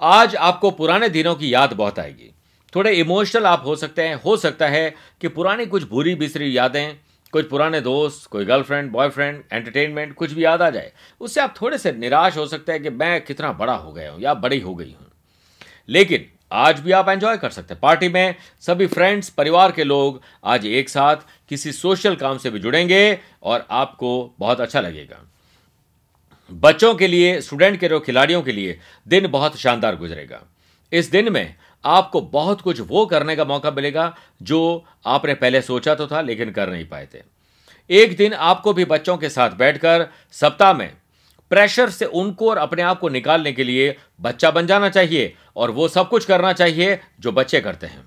आज 0.01 0.35
आपको 0.37 0.71
पुराने 0.73 1.09
दिनों 1.09 1.35
की 1.35 1.53
याद 1.53 1.73
बहुत 1.73 1.99
आएगी। 1.99 2.32
थोड़े 2.75 2.91
इमोशनल 2.91 3.45
आप 3.45 3.63
हो 3.65 3.75
सकते 3.75 4.01
हैं, 4.01 4.15
हो 4.15 4.37
सकता 4.37 4.67
है 4.67 4.95
कि 5.21 5.27
पुरानी 5.27 5.65
कुछ 5.65 5.83
बुरी 5.83 6.15
बिसरी 6.15 6.57
यादें, 6.57 6.95
कुछ 7.33 7.49
पुराने 7.49 7.81
दोस्त, 7.81 8.29
कोई 8.29 8.45
गर्लफ्रेंड 8.45 8.91
बॉयफ्रेंड 8.91 9.43
एंटरटेनमेंट 9.53 10.13
कुछ 10.13 10.31
भी 10.31 10.43
याद 10.45 10.61
आ 10.61 10.69
जाए, 10.69 10.91
उससे 11.21 11.41
आप 11.41 11.55
थोड़े 11.61 11.77
से 11.77 11.91
निराश 11.91 12.37
हो 12.37 12.45
सकते 12.47 12.71
हैं 12.71 12.83
कि 12.83 12.89
मैं 12.89 13.21
कितना 13.25 13.51
बड़ा 13.51 13.75
हो 13.75 13.91
गया 13.93 14.11
हूँ 14.11 14.21
या 14.21 14.33
बड़ी 14.33 14.59
हो 14.59 14.75
गई 14.75 14.91
हूँ। 14.91 15.11
लेकिन 15.89 16.25
आज 16.51 16.79
भी 16.79 16.91
आप 16.91 17.09
एंजॉय 17.09 17.37
कर 17.37 17.49
सकते 17.49 17.73
हैं। 17.73 17.79
पार्टी 17.81 18.09
में 18.09 18.35
सभी 18.61 18.87
फ्रेंड्स 18.87 19.29
परिवार 19.29 19.71
के 19.71 19.83
लोग 19.83 20.21
आज 20.43 20.65
एक 20.65 20.89
साथ 20.89 21.15
किसी 21.49 21.71
सोशल 21.71 22.15
काम 22.15 22.37
से 22.37 22.49
भी 22.49 22.59
जुड़ेंगे 22.59 23.19
और 23.43 23.65
आपको 23.71 24.35
बहुत 24.39 24.61
अच्छा 24.61 24.81
लगेगा। 24.81 25.19
बच्चों 26.51 26.93
के 26.95 27.07
लिए 27.07 27.41
स्टूडेंट 27.41 27.79
के 27.79 27.99
खिलाड़ियों 27.99 28.41
के 28.41 28.51
लिए 28.51 28.79
दिन 29.07 29.27
बहुत 29.27 29.57
शानदार 29.57 29.95
गुजरेगा। 29.95 30.41
इस 30.91 31.11
दिन 31.11 31.31
में 31.33 31.55
आपको 31.85 32.21
बहुत 32.21 32.61
कुछ 32.61 32.79
वो 32.79 33.05
करने 33.05 33.35
का 33.35 33.45
मौका 33.45 33.71
मिलेगा 33.71 34.15
जो 34.41 34.85
आपने 35.05 35.33
पहले 35.33 35.61
सोचा 35.61 35.95
तो 35.95 36.07
था, 36.07 36.21
लेकिन 36.21 36.51
कर 36.51 36.69
नहीं 36.69 36.85
पाए 36.85 37.07
थे। 37.13 37.21
एक 37.89 38.15
दिन 38.17 38.33
आपको 38.33 38.73
भी 38.73 38.85
बच्चों 38.85 39.17
के 39.17 39.29
साथ 39.29 39.49
बैठकर 39.49 40.07
सप्ताह 40.31 40.73
में 40.73 40.91
प्रेशर 41.51 41.89
से 41.89 42.05
उनको 42.05 42.49
और 42.49 42.57
अपने 42.57 42.81
आप 42.81 42.99
को 42.99 43.09
निकालने 43.09 43.51
के 43.53 43.63
लिए 43.63 43.95
बच्चा 44.21 44.51
बन 44.51 44.67
जाना 44.67 44.89
चाहिए 44.89 45.33
और 45.55 45.71
वो 45.71 45.87
सब 45.87 46.09
कुछ 46.09 46.25
करना 46.25 46.53
चाहिए 46.53 46.99
जो 47.19 47.31
बच्चे 47.31 47.61
करते 47.61 47.87
हैं। 47.87 48.03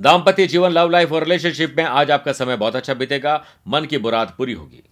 दाम्पत्य 0.00 0.46
जीवन 0.46 0.70
लव 0.70 0.90
लाइफ 0.90 1.12
और 1.12 1.22
रिलेशनशिप 1.22 1.74
में 1.78 1.84
आज 1.84 2.10
आपका 2.10 2.32
समय 2.32 2.56
बहुत 2.56 2.76
अच्छा 2.76 2.94
बीतेगा। 2.94 3.44
मन 3.68 3.84
की 3.84 3.98
बुराद 3.98 4.34
पूरी 4.38 4.52
होगी। 4.52 4.82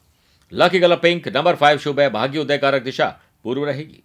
Lucky 0.53 0.81
colour 0.81 0.97
pink 0.97 1.29
number 1.29 1.57
five 1.57 1.79
शुभ 1.79 2.01
है। 2.01 2.09
भाग्य 2.11 2.39
उदय 2.39 2.59
कारक 2.59 2.83
दिशा 2.83 3.07
पूर्व 3.45 3.65
रहेगी। 3.65 4.03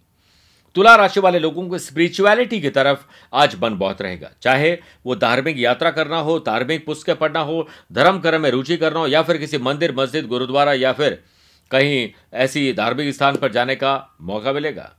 तुला 0.76 0.94
राशि 0.96 1.20
वाले 1.20 1.38
लोगों 1.38 1.68
को 1.68 1.78
स्पिरिचुअलिटी 1.78 2.60
की 2.60 2.70
तरफ़ 2.70 3.04
आज 3.32 3.56
मन 3.62 3.76
बहुत 3.78 4.02
रहेगा। 4.02 4.30
चाहे 4.42 4.72
वो 5.06 5.14
धार्मिक 5.16 5.58
यात्रा 5.58 5.90
करना 5.90 6.18
हो, 6.18 6.38
धार्मिक 6.38 6.84
पुस्तकें 6.86 7.16
पढ़ना 7.16 7.40
हो, 7.40 7.68
धर्म 7.92 8.18
कर्म 8.20 8.42
में 8.42 8.50
रुचि 8.50 8.76
करना 8.76 9.00
हो, 9.00 9.06
या 9.06 9.22
फिर 9.22 9.36
किसी 9.36 9.58
मंदिर, 9.58 9.94
मस्जिद, 9.96 10.26
गुरुद्वारा, 10.26 10.72
या 10.72 10.92
फिर 10.92 11.22
कहीं 11.70 12.08
ऐसी 12.34 12.72
धार्मिक 12.72 13.14
स्थान 13.14 13.36
पर 13.36 13.52
जाने 13.52 13.76
का 13.76 13.94
मौका 14.20 14.52
मिलेगा। 14.52 14.90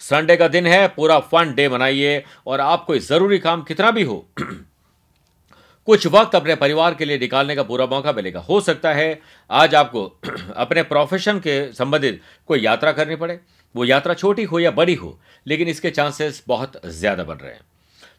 संडे 0.00 0.36
का 0.36 0.48
दिन 0.48 0.66
है, 0.66 0.88
पूरा 0.88 1.18
फन 1.18 1.54
डे 1.54 1.68
मनाइए 1.68 2.24
और 2.46 2.60
आप 2.60 2.84
कोई 2.84 2.98
ज़रूरी 2.98 3.38
काम 3.38 3.62
कितना 3.62 3.90
भी 3.90 4.02
हो, 4.02 4.26
कुछ 5.86 6.06
वक्त 6.06 6.34
अपने 6.34 6.54
परिवार 6.54 6.94
के 6.94 7.04
लिए 7.04 7.18
निकालने 7.18 7.54
का 7.56 7.62
पूरा 7.62 7.86
मौका 7.86 8.12
मिलेगा। 8.12 8.40
हो 8.40 8.60
सकता 8.60 8.92
है 8.92 9.20
आज 9.50 9.74
आपको 9.74 10.04
अपने 10.56 10.82
प्रोफेशन 10.82 11.38
के 11.38 11.72
संबंधित 11.72 12.20
कोई 12.46 12.60
यात्रा 12.60 12.92
करनी 12.92 13.16
पड़े। 13.16 13.40
वो 13.74 13.84
यात्रा 13.84 14.14
छोटी 14.14 14.44
हो 14.44 14.58
या 14.58 14.70
बड़ी 14.70 14.94
हो, 14.94 15.18
लेकिन 15.46 15.68
इसके 15.68 15.90
चांसेस 15.90 16.42
बहुत 16.48 16.80
ज़्यादा 16.86 17.24
बन 17.24 17.34
रहे 17.34 17.52
हैं। 17.52 17.60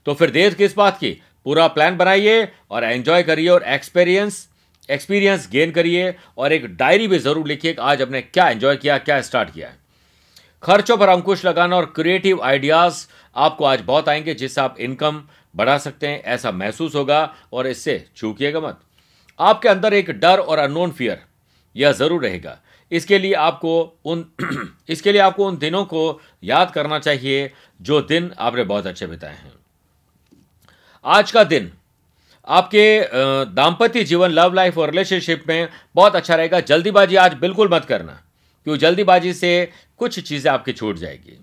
तो 0.08 0.14
फिर 0.14 0.32
देर 0.32 0.54
किस 0.54 0.76
बात 0.78 0.98
की? 0.98 1.12
पूरा 1.46 1.68
प्लान 1.70 1.98
बनाइए 1.98 2.48
और 2.72 2.84
एंजॉय 2.84 3.24
करिए 3.24 3.50
और 3.50 3.64
एक्सपीरियंस 3.64 4.48
एक्सपीरियंस 4.90 5.48
गेन 5.52 5.72
करिए 5.72 6.14
और 6.38 6.54
एक 6.54 6.66
डायरी 6.76 7.08
भी 7.08 7.18
ज़रूर 7.20 7.48
लिखिए 7.48 7.76
आज 7.82 8.02
आपने 8.02 8.22
क्या 8.22 8.48
एंजॉय 8.50 8.76
किया, 8.76 8.98
क्या 8.98 9.22
स्टार्ट 9.22 9.54
किया 9.54 9.68
है। 9.68 9.80
खर्चों 10.64 10.98
पर 10.98 11.10
अंकुश 11.10 11.46
लगाना 11.46 11.76
और 11.76 11.86
क्रिएटिव 11.96 12.42
आइडियाज़ 12.44 13.06
आपको 13.36 13.66
आज 13.66 13.82
बहुत 13.82 14.10
आएँगे, 14.10 14.34
जिससे 14.34 14.62
आप 14.62 14.76
इनकम 14.80 15.22
बढ़ा 15.56 15.78
सकते 15.78 16.08
हैं, 16.08 16.22
ऐसा 16.24 16.52
महसूस 16.52 16.96
होगा 16.96 17.34
और 17.54 17.68
इससे 17.68 18.06
चूकिएगा 18.16 18.60
मत। 18.60 18.80
आपके 19.40 19.70
अंदर 19.70 19.94
एक 19.94 20.10
डर 20.12 20.40
और 20.40 20.58
अननोन 20.58 20.92
फियर 20.92 21.22
यह 21.76 21.92
ज़रूर 21.92 22.24
रहेगा। 22.24 22.58
इसके 22.92 23.20
लिए 23.20 23.34
आपको 23.34 24.00
उन, 24.06 24.26
इसके 24.90 25.12
लिए 25.12 25.22
आपको 25.22 25.48
उन 25.48 25.58
दिनों 25.58 25.84
को 25.86 26.22
याद 26.44 26.72
करना 26.72 27.00
चाहिए 27.00 27.52
जो 27.82 28.02
दिन 28.02 28.32
आपने 28.40 28.64
बहुत 28.64 28.88
अच्छे 28.88 29.08
बिताए 29.08 29.36
हैं। 29.36 29.54
आज 31.06 31.32
का 31.32 31.44
दिन, 31.44 31.72
आपके 32.48 32.86
दाम्पत्य 33.54 34.04
जीवन 34.04 34.30
लव 34.30 34.54
लाइफ 34.54 34.78
और 34.78 34.90
रिलेशनशिप 34.90 35.44
में 35.48 35.70
बहुत 35.96 36.16
अच्छा 36.16 36.36
रहेगा। 36.36 36.60
जल्दीबाजी 36.62 37.16
आज 37.16 37.34
बिल्कुल 37.34 37.70
मत 37.74 37.86
करना 37.86 38.22
क्योंकि 38.68 38.80
जल्दीबाजी 38.80 39.34
से 39.34 39.70
कुछ 39.98 40.20
चीज़ें 40.20 40.52
आपकी 40.52 40.74
छूट 40.74 40.98
जाएगी। 40.98 41.38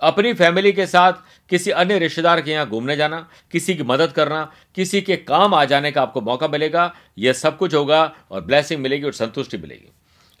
अपनी 0.00 0.32
फैमिली 0.34 0.72
के 0.72 0.86
साथ 0.86 1.12
किसी 1.50 1.70
अन्य 1.70 1.98
रिश्तेदार 1.98 2.40
के 2.40 2.50
यहाँ 2.50 2.68
घूमने 2.68 2.96
जाना, 2.96 3.26
किसी 3.52 3.74
की 3.74 3.82
मदद 3.82 4.12
करना, 4.12 4.42
किसी 4.74 5.00
के 5.02 5.16
काम 5.16 5.54
आ 5.54 5.64
जाने 5.64 5.92
का 5.92 6.02
आपको 6.02 6.20
मौका 6.20 6.48
मिलेगा। 6.48 6.92
यह 7.18 7.32
सब 7.32 7.56
कुछ 7.58 7.74
होगा 7.74 8.02
और 8.30 8.40
ब्लेसिंग 8.40 8.82
मिलेगी 8.82 9.04
और 9.04 9.12
संतुष्टि 9.12 9.56
मिलेगी। 9.56 9.90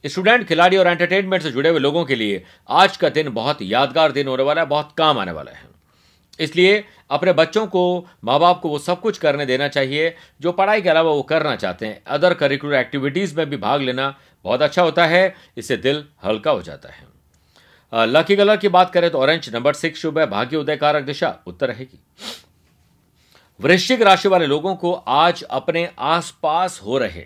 स्टूडेंट, 0.04 0.46
खिलाड़ी 0.48 0.76
और 0.76 0.86
एंटरटेनमेंट 0.86 1.42
से 1.42 1.50
जुड़े 1.50 1.68
हुए 1.68 1.78
लोगों 1.78 2.04
के 2.04 2.14
लिए 2.14 2.42
आज 2.68 2.96
का 2.96 3.08
दिन 3.10 3.28
बहुत 3.30 3.62
यादगार 3.62 4.12
दिन 4.12 4.28
होने 4.28 4.42
वाला 4.42 4.60
है, 4.60 4.66
बहुत 4.68 4.92
काम 4.98 5.18
आने 5.18 5.32
वाला 5.32 5.52
है। 5.52 5.72
इसलिए 6.38 6.84
अपने 7.10 7.32
बच्चों 7.32 7.66
को 7.66 8.06
माँ 8.24 8.38
बाप 8.40 8.60
को 8.60 8.68
वो 8.68 8.78
सब 8.78 9.00
कुछ 9.00 9.18
करने 9.18 9.46
देना 9.46 9.68
चाहिए, 9.68 10.14
जो 10.40 10.52
पढ़ाई 10.52 10.82
के 10.82 10.88
अलावा 10.88 11.10
वो 11.10 11.22
करना 11.22 11.56
चाहते 11.56 11.86
हैं। 11.86 12.02
अदर 12.08 12.34
करिकुलर 12.34 12.74
एक्टिविटीज़ 12.74 13.36
में 13.36 13.48
भी 13.50 13.56
भाग 13.56 13.82
लेना 13.82 14.14
बहुत 14.44 14.62
अच्छा 14.62 14.82
होता 14.82 15.06
है, 15.06 15.34
इससे 15.56 15.76
दिल 15.76 16.04
हल्का 16.24 16.50
हो 16.50 16.62
जाता 16.62 16.88
है। 16.88 17.12
लकी 17.92 18.36
कलर 18.36 18.56
की 18.56 18.68
बात 18.68 18.90
करें 18.92 19.10
तो 19.10 19.18
ऑरेंज 19.18 19.48
नंबर 19.54 19.74
सिक्स 19.74 20.00
शुभ 20.00 20.18
है, 20.18 20.26
भाग्य 20.26 20.56
उदय 20.56 20.76
कारक 20.76 21.04
दिशा, 21.04 21.36
उत्तर 21.46 21.68
रहेगी। 21.68 22.00
वृश्चिक 23.60 24.02
राशि 24.02 24.28
वाले 24.28 24.46
लोगों 24.46 24.74
को 24.76 24.92
आज 24.92 25.42
अपने 25.42 25.88
आसपास 25.98 26.80
हो 26.84 26.98
रहे 26.98 27.20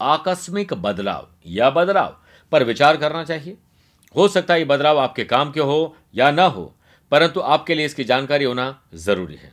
आकस्मिक 0.00 0.74
बदलाव, 0.74 1.28
या 1.46 1.70
बदलाव? 1.70 2.16
पर 2.52 2.64
विचार 2.64 2.96
करना 2.96 3.24
चाहिए। 3.24 3.56
हो 4.14 4.28
सकता 4.28 4.54
है 4.54 4.60
ये 4.60 4.66
बदलाव 4.66 4.98
आपके 4.98 5.24
काम 5.24 5.50
के 5.52 5.60
हो 5.60 5.96
या 6.14 6.30
ना 6.30 6.44
हो, 6.44 6.74
परंतु 7.12 7.40
आपके 7.40 7.74
लिए 7.74 7.86
इसकी 7.86 8.04
जानकारी 8.04 8.44
होना 8.44 8.78
ज़रूरी 8.96 9.34
है। 9.34 9.52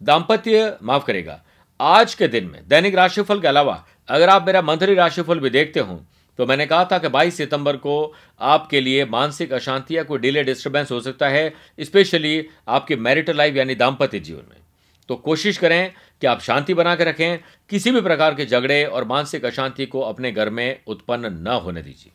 दाम्पत्य 0.00 0.76
माफ़ 0.82 1.04
करेगा, 1.04 1.40
आज 1.80 2.14
के 2.14 2.28
दिन 2.28 2.44
में 2.44 2.62
दैनिक 2.68 2.94
राशिफल 2.94 3.40
के 3.40 3.48
अलावा 3.48 3.84
अगर 4.08 4.28
आप 4.28 4.46
मेरा 4.46 4.62
मंथली 4.62 4.94
राशिफल 4.94 5.40
भी 5.40 5.50
देखते 5.50 5.80
हो 5.80 6.00
तो 6.38 6.46
मैंने 6.46 6.66
कहा 6.66 6.84
था 6.84 6.98
कि 6.98 7.08
22 7.08 7.36
सितंबर 7.36 7.76
को 7.76 7.94
आपके 8.40 8.80
लिए 8.80 9.04
मानसिक 9.06 9.52
अशांति 9.52 9.96
या 9.96 10.02
कोई 10.02 10.18
डिले, 10.18 10.42
डिस्टर्बेंस 10.44 10.90
हो 10.90 11.00
सकता 11.00 11.28
है, 11.28 11.52
स्पेशली 11.80 12.46
आपके 12.68 12.96
मैरिटल 12.96 13.36
लाइफ 13.36 13.56
यानी 13.56 13.74
दाम्पत्य 13.74 14.20
जीवन 14.20 14.42
में। 14.50 14.60
तो 15.08 15.16
कोशिश 15.16 15.58
करें 15.58 15.92
कि 16.20 16.26
आप 16.26 16.40
शांति 16.40 16.74
बना 16.74 16.94
के 16.96 17.04
रखें, 17.04 17.38
किसी 17.70 17.90
भी 17.90 18.00
प्रकार 18.00 18.34
के 18.34 18.46
झगड़े 18.46 18.84
और 18.84 19.04
मानसिक 19.04 19.44
अशांति 19.44 19.86
को 19.86 20.00
अपने 20.00 20.32
घर 20.32 20.50
में 20.50 20.80
उत्पन्न 20.86 21.32
न 21.38 21.60
होने 21.64 21.82
दीजिए। 21.82 22.12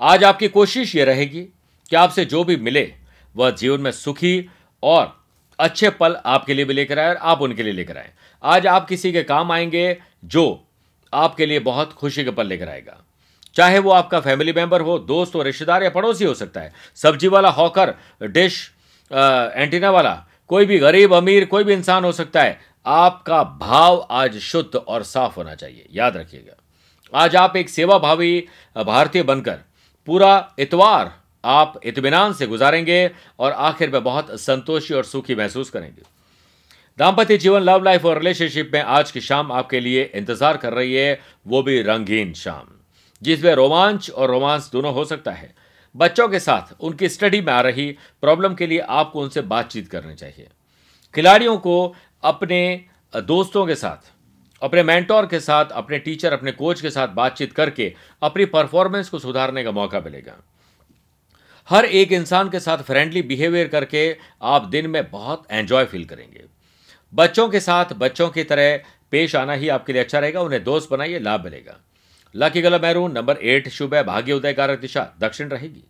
आज 0.00 0.24
आपकी 0.24 0.48
कोशिश 0.48 0.94
ये 0.96 1.04
रहेगी 1.04 1.40
कि 1.90 1.96
आपसे 1.96 2.24
जो 2.24 2.44
भी 2.44 2.56
मिले, 2.56 2.92
वह 3.34 3.50
जीवन 3.50 3.80
में 3.80 3.90
सुखी 3.90 4.50
और 4.82 5.24
अच्छे 5.58 5.90
पल 5.90 6.16
आपके 6.26 6.54
लिए 6.54 6.64
भी 6.64 6.74
लेकर 6.74 6.98
आए 6.98 7.08
और 7.08 7.16
आप 7.16 7.42
उनके 7.42 7.62
लिए 7.62 7.72
लेकर 7.72 7.98
आए। 7.98 8.10
आज 8.42 8.66
आप 8.66 8.88
किसी 8.88 9.12
के 9.12 9.22
काम 9.22 9.52
आएँगे 9.52 9.98
जो 10.24 10.66
आपके 11.12 11.46
लिए 11.46 11.58
बहुत 11.60 11.92
खुशी 11.92 12.24
के 12.24 12.30
पल 12.30 12.46
लेकर 12.46 12.68
आएगा। 12.68 13.00
चाहे 13.56 13.78
वो 13.78 13.90
आपका 13.90 14.20
फैमिली 14.20 14.52
मेंबर 14.52 14.80
हो, 14.80 14.98
दोस्त 14.98 15.34
हो, 15.34 15.42
रिश्तेदार 15.42 15.82
या 15.82 15.90
पड़ोसी 15.90 16.24
हो 16.24 16.34
सकता 16.34 16.60
है। 16.60 16.72
सब्ज़ी 16.94 17.28
वाला, 17.28 17.48
हॉकर, 17.48 17.94
डिश 18.22 18.70
एंटीना 19.10 19.90
वाला 19.90 20.24
कोई 20.50 20.66
भी 20.66 20.78
गरीब, 20.78 21.14
अमीर, 21.14 21.44
कोई 21.44 21.64
भी 21.64 21.72
इंसान 21.72 22.04
हो 22.04 22.12
सकता 22.12 22.42
है, 22.42 22.58
आपका 22.86 23.42
भाव 23.60 24.06
आज 24.10 24.38
शुद्ध 24.38 24.76
और 24.76 25.02
साफ़ 25.02 25.36
होना 25.36 25.54
चाहिए। 25.54 25.86
याद 25.92 26.16
रखिएगा। 26.16 26.56
आज 27.12 27.36
आप 27.36 27.56
एक 27.56 27.68
सेवा 27.68 27.98
भावी 27.98 28.46
भारतीय 28.76 29.22
बनकर 29.22 29.58
पूरा 30.08 30.54
इतवार 30.58 31.12
आप 31.44 31.80
इतमान 31.84 32.32
से 32.32 32.46
गुजारेंगे 32.46 33.10
और 33.38 33.52
आखिर 33.52 33.90
में 33.90 34.02
बहुत 34.04 34.30
संतोषी 34.40 34.94
और 34.94 35.04
सुखी 35.04 35.34
महसूस 35.34 35.70
करेंगे। 35.70 36.02
दाम्पत्य 36.98 37.36
जीवन 37.36 37.60
लव 37.60 37.82
लाइफ 37.82 38.04
और 38.04 38.18
रिलेशनशिप 38.18 38.70
में 38.74 38.80
आज 38.80 39.10
की 39.10 39.20
शाम 39.20 39.52
आपके 39.52 39.80
लिए 39.80 40.10
इंतज़ार 40.14 40.56
कर 40.56 40.72
रही 40.72 40.94
है, 40.94 41.20
वो 41.46 41.62
भी 41.62 41.80
रंगीन 41.82 42.32
शाम, 42.32 42.66
जिसमें 43.22 43.54
रोमांच 43.54 44.10
और 44.10 44.30
रोमांस 44.30 44.70
दोनों 44.72 44.92
हो 44.94 45.04
सकता 45.04 45.30
है। 45.30 45.54
बच्चों 45.94 46.28
के 46.28 46.38
साथ 46.40 46.74
उनकी 46.80 47.08
स्टडी 47.08 47.40
में 47.40 47.52
आ 47.52 47.60
रही 47.60 47.90
प्रॉब्लम 48.20 48.54
के 48.54 48.66
लिए 48.66 48.78
आपको 48.78 49.20
उनसे 49.20 49.40
बातचीत 49.40 49.88
करनी 49.88 50.14
चाहिए। 50.14 50.48
खिलाड़ियों 51.14 51.56
को 51.58 51.94
अपने 52.22 52.84
दोस्तों 53.12 53.66
के 53.66 53.74
साथ, 53.74 54.10
अपने 54.62 54.82
मेंटोर 54.82 55.26
के 55.26 55.40
साथ, 55.40 55.70
अपने 55.72 55.98
टीचर, 55.98 56.32
अपने 56.32 56.52
कोच 56.52 56.80
के 56.80 56.90
साथ 56.90 57.08
बातचीत 57.08 57.52
करके 57.52 57.92
अपनी 58.22 58.44
परफॉर्मेंस 58.46 59.08
को 59.08 59.18
सुधारने 59.18 59.64
का 59.64 59.70
मौका 59.70 60.00
मिलेगा। 60.00 60.36
हर 61.68 61.84
एक 61.84 62.12
इंसान 62.12 62.50
के 62.50 62.60
साथ 62.60 62.78
फ्रेंडली 62.78 63.22
बिहेवियर 63.22 63.68
करके 63.68 64.16
आप 64.42 64.66
दिन 64.66 64.90
में 64.90 65.10
बहुत 65.10 65.46
एंजॉय 65.50 65.84
फील 65.84 66.04
करेंगे। 66.04 66.44
बच्चों 67.12 67.48
के 67.48 67.60
साथ 67.60 67.92
बच्चों 67.92 68.28
की 68.28 68.44
तरह 68.44 68.80
पेश 69.10 69.36
आना 69.36 69.52
ही 69.52 69.68
आपके 69.68 69.92
लिए 69.92 70.02
अच्छा 70.02 70.18
रहेगा, 70.18 70.40
उन्हें 70.40 70.64
दोस्त 70.64 70.90
बनाइए, 70.90 71.18
लाभ 71.18 71.44
मिलेगा। 71.44 71.80
Lucky 72.34 72.62
colour 72.62 72.82
maroon 72.82 73.12
number 73.12 73.36
eight 73.36 73.68
शुभ 73.68 73.94
है, 73.94 74.04
भाग्य 74.04 74.32
उदय 74.32 74.52
कारक 74.52 74.78
दिशा, 74.78 75.08
दक्षिण 75.20 75.48
रहेगी। 75.48 75.82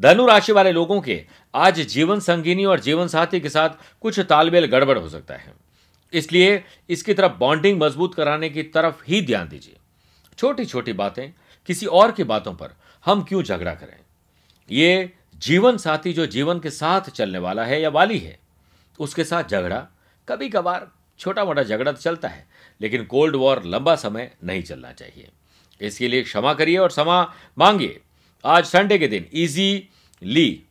धनु 0.00 0.26
राशि 0.26 0.52
वाले 0.52 0.72
लोगों 0.72 1.00
के 1.00 1.24
आज 1.54 1.80
जीवन 1.80 2.20
संगीनी 2.20 2.64
और 2.64 2.80
जीवन 2.80 3.08
साथी 3.08 3.40
के 3.40 3.48
साथ 3.48 3.70
कुछ 4.00 4.20
तालमेल 4.20 4.66
गड़बड़ 4.66 4.98
हो 4.98 5.08
सकता 5.08 5.34
है। 5.34 5.52
इसलिए 6.12 6.62
इसकी 6.88 7.14
तरफ़ 7.14 7.32
बॉन्डिंग 7.32 7.80
मज़बूत 7.82 8.14
कराने 8.14 8.48
की 8.50 8.62
तरफ़ 8.62 9.02
ही 9.08 9.20
ध्यान 9.22 9.48
दीजिए। 9.48 9.76
छोटी 10.38 10.64
छोटी 10.64 10.92
बातें, 10.92 11.32
किसी 11.66 11.86
और 11.86 12.12
की 12.12 12.24
बातों 12.24 12.54
पर 12.54 12.74
हम 13.04 13.22
क्यों 13.22 13.42
झगड़ा 13.42 13.74
करें? 13.74 13.98
ये 14.70 15.12
जीवन 15.38 15.76
साथी 15.76 16.12
जो 16.12 16.26
जीवन 16.26 16.60
के 16.60 16.70
साथ 16.70 17.10
चलने 17.10 17.38
वाला 17.38 17.64
है 17.64 17.80
या 17.82 17.88
वाली 17.88 18.18
है, 18.18 18.38
उसके 19.00 19.24
साथ 19.24 19.44
झगड़ा 19.44 19.86
कभी 20.28 20.48
कभार 20.48 20.88
छोटा 21.18 21.44
मोटा 21.44 21.62
झगड़ा 21.62 21.92
तो 21.92 21.98
चलता 21.98 22.28
है, 22.28 22.46
लेकिन 22.80 23.04
कोल्ड 23.04 23.36
वॉर 23.36 23.62
लंबा 23.64 23.94
समय 23.96 24.30
नहीं 24.44 24.62
चलना 24.62 24.92
चाहिए। 24.92 25.28
इसके 25.80 26.08
लिए 26.08 26.22
क्षमा 26.22 26.54
करिए 26.54 26.76
और 26.76 26.88
क्षमा 26.88 27.22
मांगिए। 27.58 28.00
आज 28.44 28.64
संडे 28.64 28.98
के 28.98 29.08
दिन 29.08 29.26
इजीली 29.32 30.62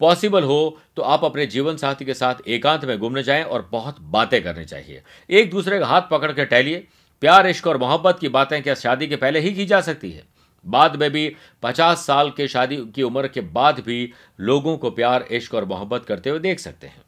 पॉसिबल 0.00 0.44
हो 0.44 0.80
तो 0.96 1.02
आप 1.02 1.24
अपने 1.24 1.46
जीवन 1.46 1.76
साथी 1.76 2.04
के 2.04 2.14
साथ 2.14 2.48
एकांत 2.48 2.84
में 2.84 2.98
घूमने 2.98 3.22
जाएँ 3.22 3.42
और 3.42 3.68
बहुत 3.72 4.00
बातें 4.00 4.42
करनी 4.42 4.64
चाहिए। 4.64 5.02
एक 5.30 5.50
दूसरे 5.50 5.78
का 5.78 5.86
हाथ 5.86 6.02
पकड़ 6.10 6.32
के 6.32 6.44
टहलिए। 6.44 6.86
प्यार, 7.22 7.46
इश्क 7.46 7.66
और 7.66 7.78
मोहब्बत 7.78 8.18
की 8.20 8.28
बातें 8.28 8.62
क्या 8.62 8.74
शादी 8.74 9.06
के 9.06 9.16
पहले 9.16 9.40
ही 9.40 9.54
की 9.54 9.66
जा 9.66 9.80
सकती 9.80 10.10
है? 10.10 10.24
बाद 10.66 10.96
में 10.96 11.10
भी 11.10 11.36
पचास 11.62 12.06
साल 12.06 12.30
के 12.30 12.48
शादी 12.48 12.76
की 12.86 13.02
उम्र 13.02 13.28
के 13.28 13.40
बाद 13.40 13.80
भी 13.80 14.12
लोगों 14.40 14.76
को 14.78 14.90
प्यार, 14.90 15.22
इश्क 15.22 15.54
और 15.54 15.64
मोहब्बत 15.64 16.04
करते 16.04 16.30
हुए 16.30 16.38
देख 16.38 16.58
सकते 16.58 16.86
हैं। 16.86 17.02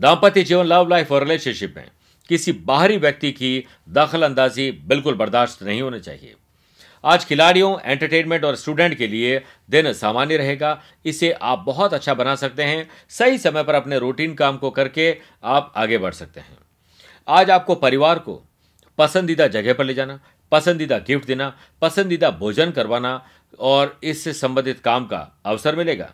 दाम्पत्य 0.00 0.42
जीवन 0.42 0.64
लव 0.64 0.88
लाइफ 0.88 1.12
और 1.12 1.22
रिलेशनशिप 1.22 1.74
में। 1.76 1.88
किसी 2.28 2.52
बाहरी 2.52 2.96
व्यक्ति 2.96 3.32
की 3.32 3.66
दखल 3.88 4.22
अंदाजी 4.22 4.70
बिल्कुल 4.86 5.14
बर्दाश्त 5.14 5.62
नहीं 5.62 5.82
होनी 5.82 6.00
चाहिए। 6.00 6.34
आज 7.04 7.24
खिलाड़ियों 7.24 7.76
एंटरटेनमेंट 7.80 8.44
और 8.44 8.56
स्टूडेंट 8.56 8.96
के 8.98 9.06
लिए 9.06 9.42
दिन 9.70 9.92
सामान्य 9.92 10.36
रहेगा। 10.36 10.80
इसे 11.04 11.30
आप 11.32 11.58
बहुत 11.58 11.94
अच्छा 11.94 12.14
बना 12.14 12.34
सकते 12.34 12.62
हैं। 12.62 12.88
सही 13.08 13.38
समय 13.38 13.62
पर 13.64 13.74
अपने 13.74 13.98
रूटीन 13.98 14.34
काम 14.34 14.56
को 14.56 14.70
करके 14.70 15.16
आप 15.44 15.72
आगे 15.76 15.98
बढ़ 15.98 16.14
सकते 16.14 16.40
हैं। 16.40 16.58
आज 17.28 17.50
आपको 17.50 17.74
परिवार 17.74 18.18
को 18.18 18.42
पसंदीदा 18.98 19.46
जगह 19.46 19.74
पर 19.74 19.84
ले 19.84 19.94
जाना, 19.94 20.18
पसंदीदा 20.52 20.98
गिफ्ट 20.98 21.26
देना, 21.26 21.52
पसंदीदा 21.82 22.30
भोजन 22.30 22.70
करवाना 22.70 23.26
और 23.58 23.98
इससे 24.02 24.32
संबंधित 24.32 24.80
काम 24.80 25.06
का 25.06 25.18
अवसर 25.46 25.76
मिलेगा। 25.76 26.12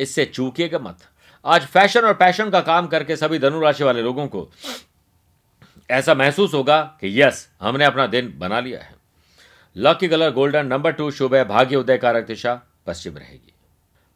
इससे 0.00 0.24
चूकिएगा 0.24 0.78
मत। 0.78 0.98
आज 1.44 1.66
फ़ैशन 1.66 2.00
और 2.00 2.14
पैशन 2.14 2.50
का 2.50 2.60
काम 2.60 2.86
करके 2.86 3.16
सभी 3.16 3.38
धनुराशि 3.38 3.84
वाले 3.84 4.02
लोगों 4.02 4.26
को 4.26 4.50
ऐसा 5.92 6.14
महसूस 6.14 6.54
होगा 6.54 6.80
कि 7.00 7.22
यस, 7.22 7.48
हमने 7.60 7.84
अपना 7.84 8.06
दिन 8.06 8.34
बना 8.38 8.60
लिया 8.60 8.80
है। 8.80 8.94
Lucky 9.76 10.08
colour 10.08 10.30
golden 10.30 10.66
number 10.66 10.92
two 10.92 11.10
शुभ 11.10 11.34
है, 11.34 11.44
भाग्य 11.44 11.76
उदय 11.76 11.96
कारक 11.96 12.26
दिशा, 12.26 12.62
पश्चिम 12.86 13.16
रहेगी। 13.16 13.52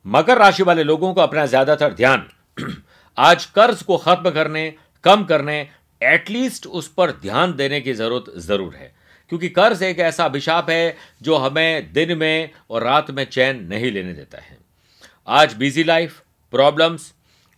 मकर 0.07 0.39
राशि 0.39 0.63
वाले 0.63 0.85
लोगों 0.85 1.15
को 1.15 1.21
अपना 1.21 1.47
ज़्यादातर 1.47 1.93
ध्यान, 1.93 2.27
आज 3.19 3.45
कर्ज 3.45 3.83
को 3.83 3.97
खत्म 3.97 4.31
करने, 4.31 4.75
कम 5.05 5.25
करने 5.25 5.69
एटलीस्ट 6.03 6.67
उस 6.67 6.89
पर 6.89 7.11
ध्यान 7.11 7.55
देने 7.57 7.81
की 7.81 7.93
ज़रूरत 7.93 8.39
ज़रूर 8.39 8.75
है। 8.75 8.95
क्योंकि 9.29 9.49
कर्ज 9.49 9.83
एक 9.83 9.99
ऐसा 9.99 10.25
अभिशाप 10.25 10.71
है 10.71 10.97
जो 11.23 11.37
हमें 11.37 11.93
दिन 11.93 12.19
में 12.19 12.51
और 12.71 12.83
रात 12.83 13.11
में 13.11 13.25
चैन 13.25 13.65
नहीं 13.65 13.91
लेने 13.93 14.13
देता 14.13 14.39
है। 14.39 14.59
आज 15.29 15.55
बिज़ी 15.55 15.85
लाइफ 15.85 16.23
प्रॉब्लम्स 16.51 17.13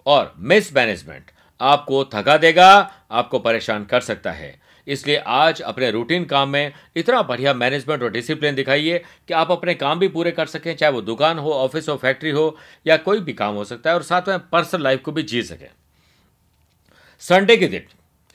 और 0.07 0.35
मिसमैनेजमेंट 0.39 1.31
आपको 1.61 2.05
थका 2.05 2.37
देगा, 2.37 2.91
आपको 3.11 3.39
परेशान 3.39 3.85
कर 3.85 4.01
सकता 4.01 4.33
है। 4.33 4.69
इसलिए 4.87 5.17
आज 5.17 5.61
अपने 5.61 5.91
रूटीन 5.91 6.25
काम 6.25 6.49
में 6.49 6.73
इतना 6.97 7.23
बढ़िया 7.23 7.55
मैनेजमेंट 7.55 8.03
और 8.03 8.11
डिसिप्लिन 8.11 8.55
दिखाइए 8.55 8.99
कि 9.29 9.35
आप 9.35 9.51
अपने 9.51 9.75
काम 9.75 9.99
भी 9.99 10.09
पूरे 10.09 10.31
कर 10.31 10.47
सकें, 10.47 10.77
चाहे 10.77 10.93
वो 10.93 11.01
दुकान 11.01 11.39
हो 11.39 11.53
ऑफ़िस 11.53 11.89
हो 11.89 11.97
फैक्ट्री 11.97 12.31
हो, 12.31 12.57
या 12.87 12.97
कोई 12.97 13.21
भी 13.21 13.33
काम 13.33 13.55
हो 13.55 13.65
सकता 13.65 13.91
है, 13.91 13.97
और 13.97 14.03
साथ 14.03 14.29
में 14.29 14.39
पर्सनल 14.39 14.83
लाइफ 14.83 15.03
को 15.03 15.13
भी 15.13 15.23
जी 15.23 15.43
सकें। 15.43 15.69
संडे 17.23 17.57
के 17.57 17.67
दिन, 17.67 17.83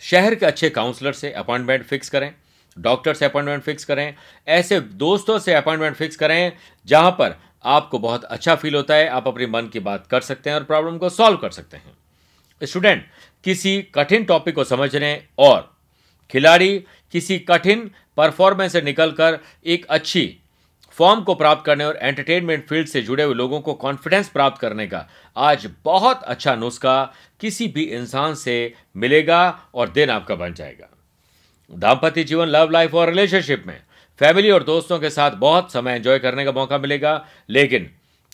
शहर 0.02 0.36
के 0.36 0.46
अच्छे 0.46 0.70
काउंसलर 0.70 1.14
से 1.14 1.32
अपॉइंटमेंट 1.32 1.84
फिक्स 1.84 2.10
करें 2.10 2.34
डॉक्टर 2.78 3.14
से 3.14 3.26
अपॉइंटमेंट 3.26 3.64
फिक्स 3.64 3.86
करें, 3.86 4.16
ऐसे 4.48 4.80
दोस्तों 4.80 5.40
से 5.40 5.54
अपॉइंटमेंट 5.54 5.96
फिक्स 5.96 6.16
करें, 6.16 6.52
जहाँ 6.86 7.12
पर 7.12 7.36
आपको 7.66 8.00
बहुत 8.00 8.24
अच्छा 8.24 8.56
फील 8.56 8.76
होता 8.76 8.96
है, 8.96 9.08
आप 9.08 9.28
अपनी 9.28 9.46
मन 9.46 9.68
की 9.68 9.80
बात 9.80 10.08
कर 10.08 10.22
सकते 10.22 10.50
हैं 10.50 10.58
और 10.58 10.64
प्रॉब्लम 10.64 10.98
को 10.98 11.10
सॉल्व 11.10 11.38
कर 11.38 11.50
सकते 11.50 11.78
हैं। 11.78 12.03
स्टूडेंट 12.66 13.06
किसी 13.44 13.82
कठिन 13.96 14.24
टॉपिक 14.24 14.56
को 14.56 14.64
समझने 14.64 15.12
और 15.40 15.72
खिलाड़ी 16.32 16.78
किसी 17.12 17.38
कठिन 17.40 17.90
परफॉर्मेंस 18.18 18.72
से 18.72 18.82
निकलकर 18.82 19.40
एक 19.66 19.86
अच्छी 19.86 20.26
फॉर्म 20.98 21.22
को 21.22 21.36
प्राप्त 21.36 21.66
करने 21.66 21.84
और 21.84 21.98
एंटरटेनमेंट 22.02 22.68
फ़ील्ड 22.68 22.88
से 22.88 23.02
जुड़े 23.02 23.24
हुए 23.24 23.34
लोगों 23.34 23.60
को 23.62 23.74
कॉन्फिडेंस 23.74 24.28
प्राप्त 24.30 24.60
करने 24.62 24.88
का 24.88 25.06
आज 25.38 25.68
बहुत 25.86 26.24
अच्छा 26.24 26.56
नुस्खा 26.56 27.04
किसी 27.40 27.68
भी 27.68 27.84
इंसान 27.84 28.36
से 28.36 28.74
मिलेगा 28.96 29.42
और 29.74 29.90
दिन 29.90 30.10
आपका 30.10 30.36
बन 30.36 30.54
जाएगा। 30.54 30.90
दाम्पत्य 31.72 32.24
जीवन 32.24 32.48
लव 32.48 32.70
लाइफ 32.70 32.94
और 32.96 33.10
रिलेशनशिप 33.10 33.64
में 33.68 33.80
फैमिली 34.20 34.52
और 34.52 34.64
दोस्तों 34.64 35.00
के 35.00 35.10
साथ 35.10 35.32
बहुत 35.32 35.72
समय 35.74 35.96
एंजॉय 35.96 36.20
करने 36.20 36.46
का 36.46 36.52
मौका 36.52 36.78
मिलेगा, 36.78 37.26
लेकिन 37.50 37.90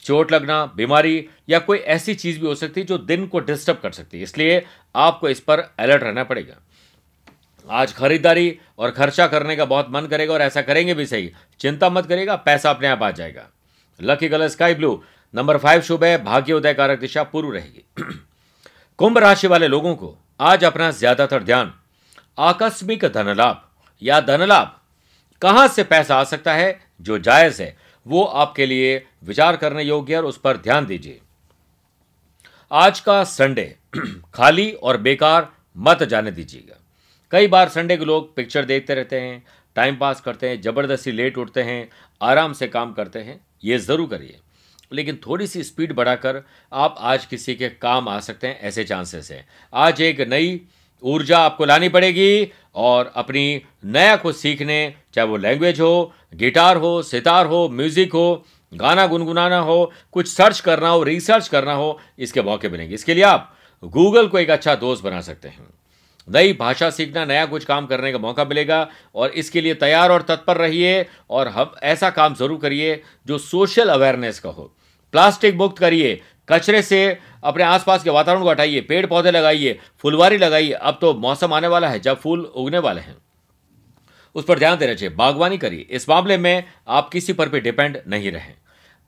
चोट 0.05 0.31
लगना, 0.31 0.65
बीमारी 0.65 1.27
या 1.49 1.59
कोई 1.59 1.77
ऐसी 1.77 2.15
चीज़ 2.15 2.39
भी 2.39 2.47
हो 2.47 2.55
सकती 2.55 2.81
है 2.81 2.88
जो 2.88 2.97
दिन 2.97 3.25
को 3.27 3.39
डिस्टर्ब 3.39 3.77
कर 3.77 3.91
सकती 3.91 4.17
है। 4.17 4.23
इसलिए 4.23 4.65
आपको 4.95 5.29
इस 5.29 5.39
पर 5.39 5.59
अलर्ट 5.59 6.03
रहना 6.03 6.23
पड़ेगा। 6.23 6.55
आज 7.67 7.93
खरीदारी 7.93 8.57
और 8.79 8.91
खर्चा 8.91 9.27
करने 9.27 9.55
का 9.55 9.65
बहुत 9.65 9.88
मन 9.89 10.05
करेगा 10.05 10.33
और 10.33 10.41
ऐसा 10.41 10.62
करेंगे 10.62 10.93
भी 10.93 11.05
सही। 11.05 11.31
चिंता 11.59 11.89
मत 11.89 12.05
करेगा 12.05 12.35
पैसा 12.35 12.69
अपने 12.69 12.88
आप 12.88 13.03
आ 13.03 13.12
जाएगा। 13.12 13.47
Lucky 13.99 14.29
colour 14.29 14.47
sky 14.47 14.73
blue 14.73 15.03
number 15.33 15.57
five 15.57 15.81
शुभ 15.81 16.03
है, 16.03 16.23
भाग्य 16.23 16.53
उदय 16.53 16.73
कारक 16.73 16.99
दिशा 16.99 17.23
पूर्व 17.23 17.51
रहेगी। 17.51 17.83
कुंभ 18.99 19.17
राशि 19.17 19.47
वाले 19.47 19.67
लोगों 19.67 19.95
को 19.95 20.17
आज 20.39 20.63
अपना 20.63 20.89
ज़्यादातर 20.91 21.43
ध्यान 21.43 21.73
आकस्मिक 22.39 23.05
धनलाभ 23.05 23.62
या 24.01 24.19
धनलाभ 24.21 24.75
कहाँ 25.41 25.67
से 25.67 25.83
पैसा 25.83 26.15
आ 26.15 26.23
सकता 26.23 26.53
है, 26.53 26.79
जो 27.01 27.17
जायज़ 27.19 27.62
है। 27.62 27.75
वो 28.07 28.23
आपके 28.23 28.65
लिए 28.65 29.05
विचार 29.23 29.57
करने 29.57 29.83
योग्य 29.83 30.17
और 30.17 30.25
उस 30.25 30.38
पर 30.38 30.57
ध्यान 30.57 30.85
दीजिए। 30.85 31.19
आज 32.71 32.99
का 32.99 33.23
संडे 33.23 33.75
खाली 34.33 34.71
और 34.71 34.97
बेकार 34.97 35.51
मत 35.77 36.03
जाने 36.03 36.31
दीजिएगा। 36.31 36.79
कई 37.31 37.47
बार 37.47 37.69
संडे 37.69 37.97
के 37.97 38.05
लोग 38.05 38.35
पिक्चर 38.35 38.65
देखते 38.65 38.95
रहते 38.95 39.19
हैं 39.19 39.43
टाइम 39.75 39.97
पास 39.97 40.21
करते 40.21 40.49
हैं, 40.49 40.62
ज़बरदस्ती 40.62 41.12
लेट 41.12 41.38
उठते 41.38 41.62
हैं, 41.62 41.89
आराम 42.21 42.53
से 42.53 42.67
काम 42.67 42.93
करते 42.93 43.19
हैं, 43.19 43.45
ये 43.63 43.77
ज़रूर 43.77 44.09
करिए। 44.09 44.39
लेकिन 44.93 45.19
थोड़ी 45.27 45.47
सी 45.47 45.63
स्पीड 45.63 45.93
बढ़ाकर 45.93 46.41
आप 46.73 46.95
आज 46.99 47.25
किसी 47.25 47.55
के 47.55 47.69
काम 47.69 48.09
आ 48.09 48.19
सकते 48.19 48.47
हैं 48.47 48.59
ऐसे 48.59 48.83
चांसेस 48.83 49.31
हैं। 49.31 49.47
आज 49.73 50.01
एक 50.01 50.21
नई 50.21 50.62
ऊर्जा 51.03 51.39
आपको 51.39 51.65
लानी 51.65 51.89
पड़ेगी 51.89 52.51
और 52.75 53.12
अपनी 53.15 53.62
नया 53.85 54.15
कुछ 54.15 54.35
सीखने 54.35 54.95
चाहे 55.19 55.29
वो 55.29 55.38
लैंग्वेज 55.38 55.79
हो 55.82 56.13
गिटार 56.36 56.77
हो 56.77 56.91
सितार 57.03 57.45
हो 57.45 57.67
म्यूज़िक 57.69 58.13
हो, 58.13 58.45
गाना 58.71 59.05
गुनगुनाना 59.08 59.58
हो, 59.60 59.91
कुछ 60.12 60.27
सर्च 60.27 60.60
करना 60.60 60.89
हो 60.89 61.03
रिसर्च 61.03 61.47
करना 61.47 61.73
हो, 61.73 61.99
इसके 62.19 62.41
मौके 62.41 62.69
मिलेंगे। 62.69 62.95
इसके 62.95 63.13
लिए 63.13 63.23
आप 63.25 63.51
गूगल 63.84 64.27
को 64.27 64.39
एक 64.39 64.49
अच्छा 64.49 64.75
दोस्त 64.77 65.03
बना 65.03 65.21
सकते 65.21 65.47
हैं। 65.47 65.67
नई 66.27 66.53
भाषा 66.53 66.89
सीखना, 66.89 67.25
नया 67.25 67.45
कुछ 67.47 67.65
काम 67.65 67.86
करने 67.88 68.12
का 68.12 68.17
मौका 68.19 68.45
मिलेगा 68.45 68.88
और 69.15 69.29
इसके 69.34 69.62
लिए 69.62 69.73
तैयार 69.75 70.12
और 70.12 70.21
तत्पर 70.23 70.58
रहिए 70.58 71.05
और 71.29 71.47
हम 71.49 71.75
ऐसा 71.86 72.10
काम 72.12 72.36
ज़रूर 72.36 72.60
करिए 72.60 73.01
जो 73.27 73.38
सोशल 73.43 73.89
अवेयरनेस 73.89 74.39
का 74.39 74.49
हो। 74.49 74.73
प्लास्टिक 75.13 75.55
मुक्त 75.55 75.79
करिए, 75.79 76.19
कचरे 76.49 76.82
से 76.82 77.17
अपने 77.43 77.63
आसपास 77.65 78.03
के 78.03 78.10
वातावरण 78.12 78.43
को 78.43 78.49
हटाइए 78.49 78.82
पेड़ 78.82 79.05
पौधे 79.05 79.32
लगाइए, 79.32 79.79
फुलवारी 79.99 80.38
लगाइए। 80.38 80.71
अब 80.73 80.97
तो 81.01 81.13
मौसम 81.15 81.53
आने 81.53 81.67
वाला 81.67 81.88
है, 81.89 81.99
जब 81.99 82.19
फूल 82.19 82.39
उगने 82.45 82.79
वाले 82.79 83.01
हैं। 83.01 83.17
उस 84.35 84.45
पर 84.45 84.59
ध्यान 84.59 84.77
देना 84.77 84.93
चाहिए। 84.93 85.15
बागवानी 85.15 85.57
करिए। 85.57 85.87
इस 85.89 86.09
मामले 86.09 86.37
में 86.37 86.63
आप 86.87 87.09
किसी 87.09 87.33
पर 87.33 87.49
भी 87.49 87.59
डिपेंड 87.59 87.97
नहीं 88.07 88.31
रहें। 88.31 88.53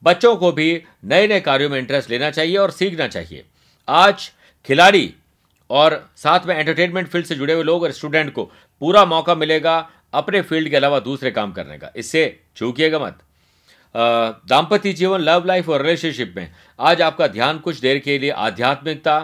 बच्चों 0.03 0.35
को 0.35 0.51
भी 0.51 0.83
नए 1.05 1.27
नए 1.27 1.39
कार्यों 1.39 1.69
में 1.69 1.77
इंटरेस्ट 1.79 2.09
लेना 2.09 2.29
चाहिए 2.31 2.57
और 2.57 2.71
सीखना 2.71 3.07
चाहिए। 3.07 3.43
आज 3.87 4.31
खिलाड़ी 4.65 5.13
और 5.69 6.09
साथ 6.17 6.45
में 6.45 6.55
एंटरटेनमेंट 6.55 7.07
फ़ील्ड 7.07 7.27
से 7.27 7.35
जुड़े 7.35 7.53
हुए 7.53 7.63
लोग 7.63 7.83
और 7.83 7.91
स्टूडेंट 7.91 8.33
को 8.33 8.43
पूरा 8.81 9.03
मौका 9.05 9.35
मिलेगा 9.35 9.89
अपने 10.13 10.41
फ़ील्ड 10.41 10.69
के 10.69 10.75
अलावा 10.75 10.99
दूसरे 10.99 11.31
काम 11.31 11.51
करने 11.51 11.77
का। 11.77 11.91
इससे 11.95 12.39
चूकिएगा 12.55 12.99
मत। 12.99 13.19
दाम्पत्य 13.95 14.93
जीवन 14.93 15.19
लव 15.19 15.45
लाइफ 15.45 15.69
और 15.69 15.81
रिलेशनशिप 15.81 16.33
में 16.37 16.51
आज 16.79 17.01
आपका 17.01 17.27
ध्यान 17.27 17.57
कुछ 17.59 17.79
देर 17.79 17.99
के 17.99 18.17
लिए 18.19 18.29
आध्यात्मिकता 18.29 19.15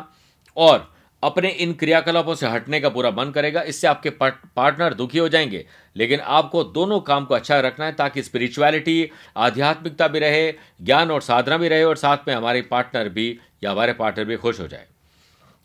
और 0.58 0.94
अपने 1.24 1.50
इन 1.50 1.74
क्रियाकलापों 1.74 2.36
से 2.36 2.48
हटने 2.48 2.80
का 2.80 2.90
पूरा 2.90 3.12
मन 3.12 3.32
करेगा, 3.32 3.62
इससे 3.62 3.88
आपके 3.88 4.10
पार्टनर 4.10 4.94
दुखी 4.94 5.18
हो 5.18 5.30
जाएँगे। 5.30 5.66
लेकिन 5.96 6.20
आपको 6.20 6.64
दोनों 6.64 7.00
काम 7.00 7.26
को 7.26 7.34
अच्छा 7.34 7.60
रखना 7.60 7.86
है 7.86 7.92
ताकि 7.92 8.24
स्पिरिचुअलिटी 8.24 9.10
आध्यात्मिकता 9.38 10.08
भी 10.08 10.20
रहे, 10.20 10.52
ज्ञान 10.82 11.12
और 11.12 11.22
साधना 11.22 11.58
भी 11.58 11.68
रहे 11.68 11.84
और 11.84 11.96
साथ 11.96 12.18
में 12.28 12.36
हमारे 12.36 12.62
पार्टनर 12.62 13.10
भी 13.10 13.40
या 13.64 13.72
हमारे 13.72 13.94
पार्टनर 13.94 14.26
भी 14.26 14.36
खुश 14.36 14.60
हो 14.60 14.68
जाए। 14.68 14.86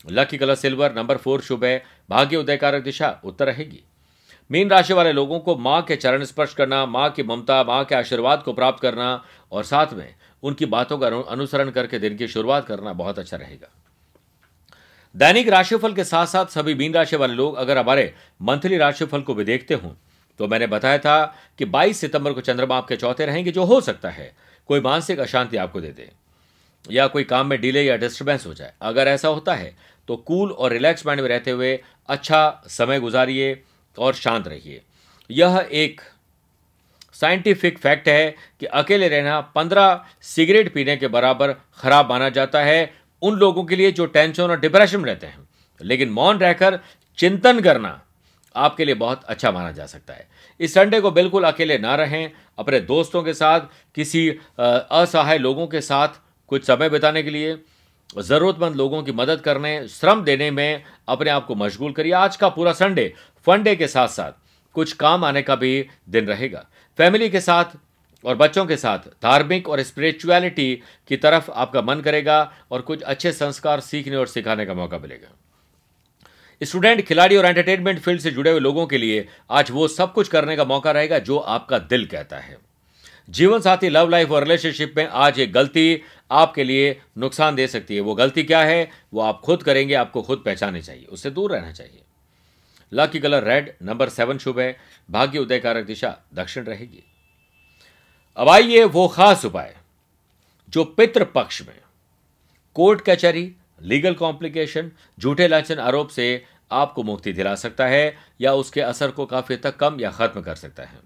Lucky 0.09 0.37
colour 0.37 0.55
silver, 0.55 0.93
number 0.95 1.17
four 1.17 1.41
शुभ 1.41 1.63
है, 1.65 1.83
भाग्य 2.09 2.37
उदयकारक 2.37 2.83
दिशा, 2.83 3.19
उत्तर 3.23 3.45
रहेगी। 3.45 3.83
मीन 4.51 4.69
राशि 4.69 4.93
वाले 4.93 5.11
लोगों 5.11 5.39
को 5.39 5.55
माँ 5.55 5.81
के 5.81 5.95
चरण 5.95 6.23
स्पर्श 6.23 6.53
करना, 6.53 6.85
माँ 6.85 7.09
की 7.09 7.23
ममता, 7.23 7.63
माँ 7.63 7.83
के 7.85 7.95
आशीर्वाद 7.95 8.43
को 8.43 8.53
प्राप्त 8.53 8.81
करना 8.81 9.23
और 9.51 9.63
साथ 9.63 9.93
में 9.93 10.13
उनकी 10.43 10.65
बातों 10.65 10.97
का 10.97 11.07
अनुसरण 11.07 11.69
करके 11.69 11.99
दिन 11.99 12.17
की 12.17 12.27
शुरुआत 12.27 12.67
करना 12.67 12.93
बहुत 12.93 13.19
अच्छा 13.19 13.37
रहेगा। 13.37 13.67
दैनिक 15.15 15.49
राशिफल 15.49 15.93
के 15.93 16.03
साथ 16.03 16.25
साथ 16.25 16.45
सभी 16.45 16.73
मीन 16.75 16.93
राशि 16.93 17.15
वाले 17.15 17.33
लोग 17.33 17.55
अगर 17.55 17.77
हमारे 17.77 18.13
मंथली 18.41 18.77
राशिफल 18.77 19.21
को 19.21 19.33
भी 19.33 19.43
देखते 19.43 19.73
हों 19.73 19.91
तो 20.39 20.47
मैंने 20.47 20.67
बताया 20.67 20.97
था 20.97 21.23
कि 21.59 21.65
22 21.65 21.99
सितंबर 21.99 22.33
को 22.33 22.41
चंद्रमा 22.41 22.77
आपके 22.77 22.95
चौथे 22.95 23.25
रहेंगे, 23.25 23.51
जो 23.51 23.63
हो 23.63 23.79
सकता 23.81 24.09
है। 24.09 24.31
कोई 24.69 24.79
मानसिक 24.81 25.19
अशांति 25.19 25.57
आपको 25.57 25.81
दे 25.81 25.87
दे, 25.89 26.09
या 26.85 27.05
कोई 27.07 27.23
काम 27.23 27.47
में 27.47 27.59
डिले 27.61 27.83
या 27.83 27.97
डिस्टर्बेंस 27.97 28.45
हो 28.45 28.53
जाए। 28.53 28.73
अगर 28.81 29.07
ऐसा 29.07 29.27
होता 29.27 29.55
है 29.55 29.75
तो 30.07 30.15
कूल 30.17 30.51
और 30.51 30.71
रिलैक्स 30.71 31.05
माइंड 31.05 31.21
में 31.21 31.29
रहते 31.29 31.51
हुए 31.51 31.79
अच्छा 32.09 32.63
समय 32.67 32.99
गुजारिए 32.99 33.61
और 33.97 34.13
शांत 34.13 34.47
रहिए। 34.47 34.81
यह 35.29 35.67
एक 35.73 36.01
साइंटिफिक 37.13 37.77
फैक्ट 37.77 38.07
है 38.07 38.35
कि 38.59 38.65
अकेले 38.65 39.07
रहना 39.07 39.39
पंद्रह 39.55 40.05
सिगरेट 40.23 40.73
पीने 40.73 40.97
के 40.97 41.07
बराबर 41.09 41.53
खराब 41.77 42.09
माना 42.09 42.29
जाता 42.31 42.61
है। 42.61 43.02
उन 43.23 43.35
लोगों 43.35 43.63
के 43.63 43.75
लिए 43.75 43.91
जो 43.91 44.05
टेंशन 44.05 44.43
और 44.43 44.59
डिप्रेशन 44.59 44.99
में 44.99 45.05
रहते 45.05 45.27
हैं। 45.27 45.47
लेकिन 45.81 46.09
मौन 46.09 46.37
रहकर 46.37 46.79
चिंतन 47.17 47.59
करना 47.61 47.99
आपके 48.55 48.85
लिए 48.85 48.95
बहुत 48.95 49.23
अच्छा 49.23 49.51
माना 49.51 49.71
जा 49.71 49.85
सकता 49.85 50.13
है। 50.13 50.27
इस 50.59 50.73
संडे 50.73 50.99
को 51.01 51.11
बिल्कुल 51.11 51.43
अकेले 51.43 51.77
ना 51.77 51.95
रहें, 51.95 52.31
अपने 52.59 52.79
दोस्तों 52.81 53.23
के 53.23 53.33
साथ, 53.33 53.61
किसी 53.95 54.29
असहाय 54.59 55.37
लोगों 55.37 55.67
के 55.67 55.81
साथ 55.81 56.19
कुछ 56.51 56.65
समय 56.65 56.89
बिताने 56.89 57.23
के 57.23 57.29
लिए, 57.29 57.57
ज़रूरतमंद 58.19 58.75
लोगों 58.75 59.01
की 59.03 59.11
मदद 59.11 59.41
करने, 59.41 59.87
श्रम 59.87 60.23
देने 60.23 60.49
में 60.51 60.83
अपने 61.07 61.29
आप 61.29 61.45
को 61.45 61.55
मशगूल 61.55 61.91
करिए। 61.91 62.13
आज 62.13 62.35
का 62.35 62.49
पूरा 62.49 62.73
संडे 62.73 63.13
फंडे 63.47 63.75
के 63.75 63.87
साथ 63.87 64.07
साथ 64.07 64.31
कुछ 64.75 64.93
काम 64.93 65.23
आने 65.25 65.41
का 65.41 65.55
भी 65.55 65.87
दिन 66.09 66.27
रहेगा। 66.27 66.65
फैमिली 66.99 67.29
के 67.29 67.39
साथ 67.41 67.77
और 68.25 68.35
बच्चों 68.35 68.65
के 68.65 68.77
साथ 68.77 68.99
धार्मिक 68.99 69.69
और 69.69 69.81
स्पिरिचुअलिटी 69.81 70.81
की 71.07 71.17
तरफ़ 71.17 71.51
आपका 71.51 71.81
मन 71.81 72.01
करेगा 72.01 72.53
और 72.71 72.81
कुछ 72.81 73.01
अच्छे 73.01 73.31
संस्कार 73.31 73.79
सीखने 73.79 74.15
और 74.15 74.27
सिखाने 74.27 74.65
का 74.65 74.73
मौका 74.73 74.99
मिलेगा। 74.99 75.37
स्टूडेंट, 76.63 77.01
खिलाड़ी 77.01 77.35
और 77.35 77.45
एंटरटेनमेंट 77.45 77.99
फ़ील्ड 77.99 78.21
से 78.21 78.31
जुड़े 78.31 78.51
हुए 78.51 78.59
लोगों 78.59 78.87
के 78.87 78.97
लिए 78.97 79.27
आज 79.49 79.71
वो 79.71 79.87
सब 79.87 80.13
कुछ 80.13 80.27
करने 80.27 80.55
का 80.55 80.65
मौका 80.65 80.91
रहेगा 80.91 81.19
जो 81.19 81.37
आपका 81.37 81.79
दिल 81.79 82.05
कहता 82.05 82.37
है। 82.37 82.57
जीवन 83.29 83.59
साथी 83.59 83.89
लव 83.89 84.09
लाइफ 84.09 84.31
और 84.31 84.43
रिलेशनशिप 84.43 84.93
में 84.97 85.07
आज 85.07 85.39
एक 85.39 85.53
गलती 85.53 86.01
आपके 86.31 86.63
लिए 86.63 87.01
नुकसान 87.17 87.55
दे 87.55 87.67
सकती 87.67 87.95
है। 87.95 88.01
वो 88.01 88.15
गलती 88.15 88.43
क्या 88.43 88.63
है? 88.63 88.89
वो 89.13 89.21
आप 89.21 89.41
खुद 89.41 89.63
करेंगे, 89.63 89.93
आपको 89.93 90.21
खुद 90.21 90.43
पहचाने 90.45 90.81
चाहिए। 90.81 91.05
उससे 91.05 91.29
दूर 91.29 91.51
रहना 91.51 91.71
चाहिए। 91.71 92.01
Lucky 92.93 93.19
colour 93.19 93.43
red 93.43 93.73
number 93.83 94.09
seven 94.09 94.37
शुभ 94.37 94.59
है। 94.59 94.77
भाग्य 95.11 95.39
उदयकारक 95.39 95.85
दिशा 95.85 96.17
दक्षिण 96.33 96.63
रहेगी। 96.63 97.03
अब 98.37 98.49
आइए 98.49 98.83
वो 98.83 99.07
खास 99.07 99.43
उपाय, 99.45 99.75
जो 100.69 100.83
पितृ 100.83 101.23
पक्ष 101.25 101.61
में, 101.61 101.79
कोर्ट 102.75 103.01
कचहरी, 103.01 103.51
लीगल 103.81 104.13
कॉम्प्लिकेशन, 104.13 104.91
झूठे 105.19 105.47
लाचन 105.47 105.79
आरोप 105.79 106.09
से 106.09 106.45
आपको 106.71 107.03
मुक्ति 107.03 107.33
दिला 107.33 107.53
सकता 107.55 107.85
है 107.85 108.15
या 108.41 108.53
उसके 108.53 108.81
असर 108.81 109.11
को 109.11 109.25
काफ़ी 109.25 109.55
तक 109.55 109.75
कम 109.75 109.99
या 109.99 110.11
खत्म 110.11 110.41
कर 110.41 110.55
सकता 110.55 110.83
है। 110.83 110.99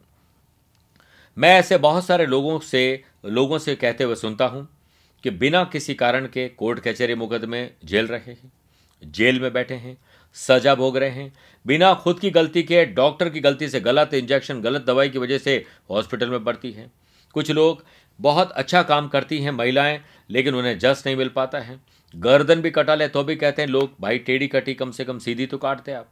मैं 1.38 1.50
ऐसे 1.50 1.78
बहुत 1.78 2.06
सारे 2.06 2.26
लोगों 2.26 2.60
से 2.60 3.04
लोगों 3.26 3.58
से 3.58 3.76
कहते 3.76 4.04
हुए 4.04 4.16
सुनता 4.16 4.46
हूँ 4.46 4.68
कि 5.24 5.30
बिना 5.30 5.64
किसी 5.64 5.94
कारण 5.94 6.28
के 6.28 6.48
कोर्ट 6.50 6.80
कचहरी 6.80 7.16
मुकदमे 7.16 7.70
जेल 7.86 8.08
रहे 8.08 8.32
हैं, 8.32 8.52
जेल 9.04 9.40
में 9.40 9.52
बैठे 9.54 9.76
हैं, 9.76 9.98
सजा 10.36 10.76
भोग 10.76 10.98
रहे 10.98 11.10
हैं, 11.10 11.34
बिना 11.66 11.94
खुद 11.94 12.20
की 12.20 12.30
गलती 12.30 12.64
के, 12.64 12.86
डॉक्टर 12.86 13.30
की 13.30 13.40
गलती 13.40 13.70
से 13.70 13.80
गलत 13.80 14.14
इंजेक्शन, 14.14 14.62
गलत 14.62 14.86
दवाई 14.86 15.10
की 15.10 15.20
वजह 15.20 15.38
से 15.38 15.66
हॉस्पिटल 15.90 16.30
में 16.30 16.44
पड़ती 16.44 16.72
है। 16.72 16.90
कुछ 17.38 17.52
लोग 17.52 17.84
बहुत 18.20 18.52
अच्छा 18.52 18.82
काम 18.84 19.08
करती 19.08 19.38
हैं 19.40 19.52
महिलाएँ, 19.52 20.00
लेकिन 20.30 20.56
उन्हें 20.56 20.78
जस 20.80 21.04
नहीं 21.06 21.16
मिल 21.16 21.30
पाता 21.30 21.60
है। 21.60 21.80
गर्दन 22.14 22.62
भी 22.62 22.70
कटा 22.72 22.96
ले 22.96 23.08
तो 23.08 23.24
भी 23.24 23.36
कहते 23.36 23.62
हैं 23.62 23.70
लोग, 23.70 23.92
भाई, 24.02 24.18
टेढ़ी 24.20 24.48
कटी 24.48 24.74
कम 24.74 24.92
से 24.92 25.06
कम 25.06 25.20
सीधी 25.20 25.46
तो 25.46 25.58
काटते 25.58 25.92
आप। 25.94 26.10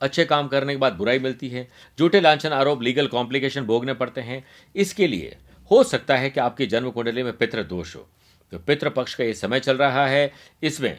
अच्छे 0.00 0.24
काम 0.24 0.48
करने 0.48 0.72
के 0.72 0.78
बाद 0.78 0.92
बुराई 0.92 1.18
मिलती 1.18 1.48
है। 1.48 1.68
झूठे 1.98 2.20
लांछन 2.20 2.52
आरोप 2.52 2.82
लीगल 2.82 3.06
कॉम्प्लिकेशन 3.06 3.64
भोगने 3.64 3.94
पड़ते 3.94 4.20
हैं। 4.20 4.44
इसके 4.74 5.06
लिए 5.06 5.36
हो 5.70 5.82
सकता 5.84 6.16
है 6.16 6.30
कि 6.30 6.40
आपकी 6.40 6.66
जन्म 6.66 6.90
कुंडली 6.90 7.22
में 7.22 7.36
पितृ 7.36 7.62
दोष 7.64 7.94
हो। 7.96 8.06
तो 8.52 8.58
पितृ 8.58 8.90
पक्ष 8.90 9.14
का 9.14 9.24
ये 9.24 9.34
समय 9.34 9.60
चल 9.60 9.76
रहा 9.76 10.06
है। 10.06 10.30
इसमें 10.62 10.98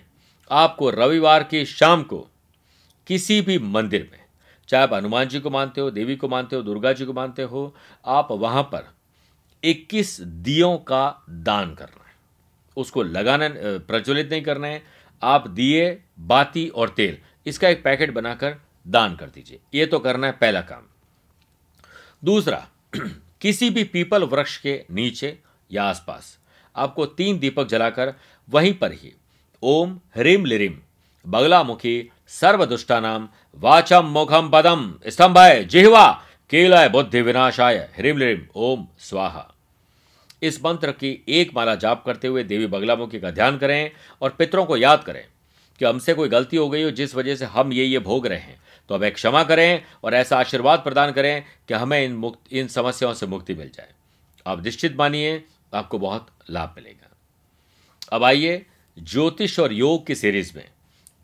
आपको 0.51 0.89
रविवार 0.91 1.43
की 1.43 1.65
शाम 1.65 2.04
को 2.04 2.25
किसी 3.08 3.41
भी 3.41 3.58
मंदिर 3.60 4.10
में, 4.12 4.19
चाहे 4.69 4.84
आप 4.84 4.93
हनुमान 4.93 5.28
जी 5.28 5.39
को 5.39 5.49
मानते 5.49 5.82
हो, 5.82 5.91
देवी 5.91 6.15
को 6.15 6.28
मानते 6.28 6.56
हो, 6.56 6.62
दुर्गा 6.62 6.93
जी 6.93 7.06
को 7.06 7.13
मानते 7.13 7.43
हो, 7.43 7.73
आप 8.06 8.32
वहाँ 8.32 8.63
पर 8.65 8.93
21 9.63 10.21
दियों 10.21 10.77
का 10.77 11.23
दान 11.29 11.75
करना 11.75 12.05
है। 12.07 12.15
उसको 12.77 13.03
लगाना, 13.03 13.49
प्रज्वलित 13.77 14.29
नहीं 14.29 14.41
करना 14.41 14.67
है। 14.67 14.83
आप 15.23 15.47
दिए, 15.47 16.01
बाती 16.19 16.67
और 16.67 16.89
तेल, 16.89 17.17
इसका 17.45 17.69
एक 17.69 17.83
पैकेट 17.83 18.13
बनाकर 18.13 18.55
दान 18.87 19.15
कर 19.15 19.25
दीजिए। 19.25 19.59
ये 19.73 19.85
तो 19.85 19.99
करना 19.99 20.27
है 20.27 20.33
पहला 20.33 20.61
काम। 20.61 20.83
दूसरा, 22.23 22.67
किसी 23.41 23.69
भी 23.69 23.83
पीपल 23.83 24.23
वृक्ष 24.23 24.57
के 24.57 24.85
नीचे 24.91 25.39
या 25.71 25.83
आसपास 25.83 26.39
आपको 26.75 27.05
तीन 27.05 27.39
दीपक 27.39 27.67
जलाकर 27.67 28.13
वहीं 28.49 28.73
पर 28.73 28.91
ही, 28.91 29.15
ओम 29.63 29.99
ह्रीम 30.17 30.45
लिरिम 30.45 30.79
बगलामुखी 31.27 32.09
सर्वदुष्टा 32.27 32.99
नाम 32.99 33.29
वाचम 33.55 34.05
मुखम 34.05 34.49
पदम 34.49 34.99
स्तंभाय 35.07 35.63
जिहवा 35.63 36.24
केलाय 36.49 36.89
बुद्धि 36.89 37.21
विनाशाय 37.21 37.77
ह्रीम 37.97 38.17
लिरिम 38.17 38.45
ओम 38.55 38.88
स्वाहा। 38.99 39.53
इस 40.41 40.60
मंत्र 40.65 40.91
की 40.91 41.23
एक 41.27 41.51
माला 41.55 41.75
जाप 41.75 42.03
करते 42.05 42.27
हुए 42.27 42.43
देवी 42.43 42.67
बगलामुखी 42.67 43.19
का 43.19 43.31
ध्यान 43.31 43.58
करें 43.58 43.91
और 44.21 44.29
पितरों 44.29 44.65
को 44.65 44.77
याद 44.77 45.03
करें 45.03 45.23
कि 45.79 45.86
हमसे 45.86 46.13
कोई 46.13 46.29
गलती 46.29 46.58
हो 46.58 46.69
गई 46.69 46.84
हो 46.84 46.91
जिस 46.91 47.15
वजह 47.15 47.36
से 47.36 47.45
हम 47.45 47.73
ये 47.73 47.86
ये 47.86 47.99
भोग 47.99 48.27
रहे 48.27 48.39
हैं 48.39 48.60
तो 48.89 48.95
हमें 48.95 49.12
क्षमा 49.12 49.43
करें 49.43 49.84
और 50.03 50.13
ऐसा 50.13 50.38
आशीर्वाद 50.38 50.79
प्रदान 50.79 51.12
करें 51.12 51.43
कि 51.67 51.73
हमें 51.73 52.03
इन 52.05 52.13
मुक्त, 52.13 52.53
इन 52.53 52.67
समस्याओं 52.67 53.13
से 53.13 53.25
मुक्ति 53.25 53.53
मिल 53.53 53.69
जाए। 53.69 53.89
आप 54.47 54.63
निश्चित 54.63 54.95
मानिए, 54.95 55.43
आपको 55.73 55.99
बहुत 55.99 56.27
लाभ 56.49 56.73
मिलेगा। 56.77 57.10
अब 58.13 58.23
आइए 58.23 58.65
ज्योतिष 58.97 59.60
और 59.60 59.73
योग 59.73 60.05
की 60.08 60.15
सीरीज़ 60.15 60.58
में 60.58 60.67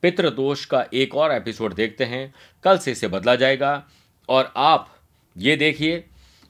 पितृदोष 0.01 0.65
का 0.65 0.85
एक 0.93 1.15
और 1.15 1.31
एपिसोड 1.31 1.73
देखते 1.73 2.05
हैं। 2.05 2.33
कल 2.63 2.77
से 2.77 2.91
इसे 2.91 3.07
बदला 3.07 3.35
जाएगा 3.35 3.83
और 4.29 4.51
आप 4.55 4.89
ये 5.35 5.55
देखिए 5.55 5.97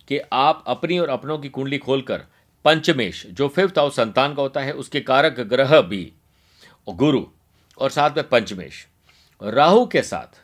कि 0.07 0.19
आप 0.33 0.63
अपनी 0.67 0.97
और 0.99 1.09
अपनों 1.09 1.37
की 1.37 1.49
कुंडली 1.49 1.77
खोलकर 1.77 2.25
पंचमेश, 2.65 3.25
जो 3.27 3.47
फिफ्थ 3.47 3.77
हाउस 3.77 3.95
संतान 3.95 4.33
का 4.35 4.41
होता 4.41 4.61
है, 4.61 4.71
उसके 4.73 5.01
कारक 5.01 5.39
ग्रह 5.39 5.79
भी 5.81 6.11
गुरु, 6.87 7.25
और 7.77 7.89
साथ 7.89 8.17
में 8.17 8.27
पंचमेश। 8.29 8.85
राहु 9.41 9.85
के 9.85 10.01
साथ 10.01 10.39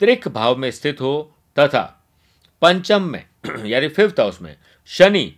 त्रिक 0.00 0.28
भाव 0.28 0.56
में 0.56 0.70
स्थित 0.70 1.00
हो 1.00 1.32
तथा 1.56 1.82
पंचम 2.62 3.02
में, 3.02 3.24
यानी 3.64 3.88
फिफ्थ 3.88 4.20
हाउस 4.20 4.40
में 4.42 4.56
शनि, 4.90 5.32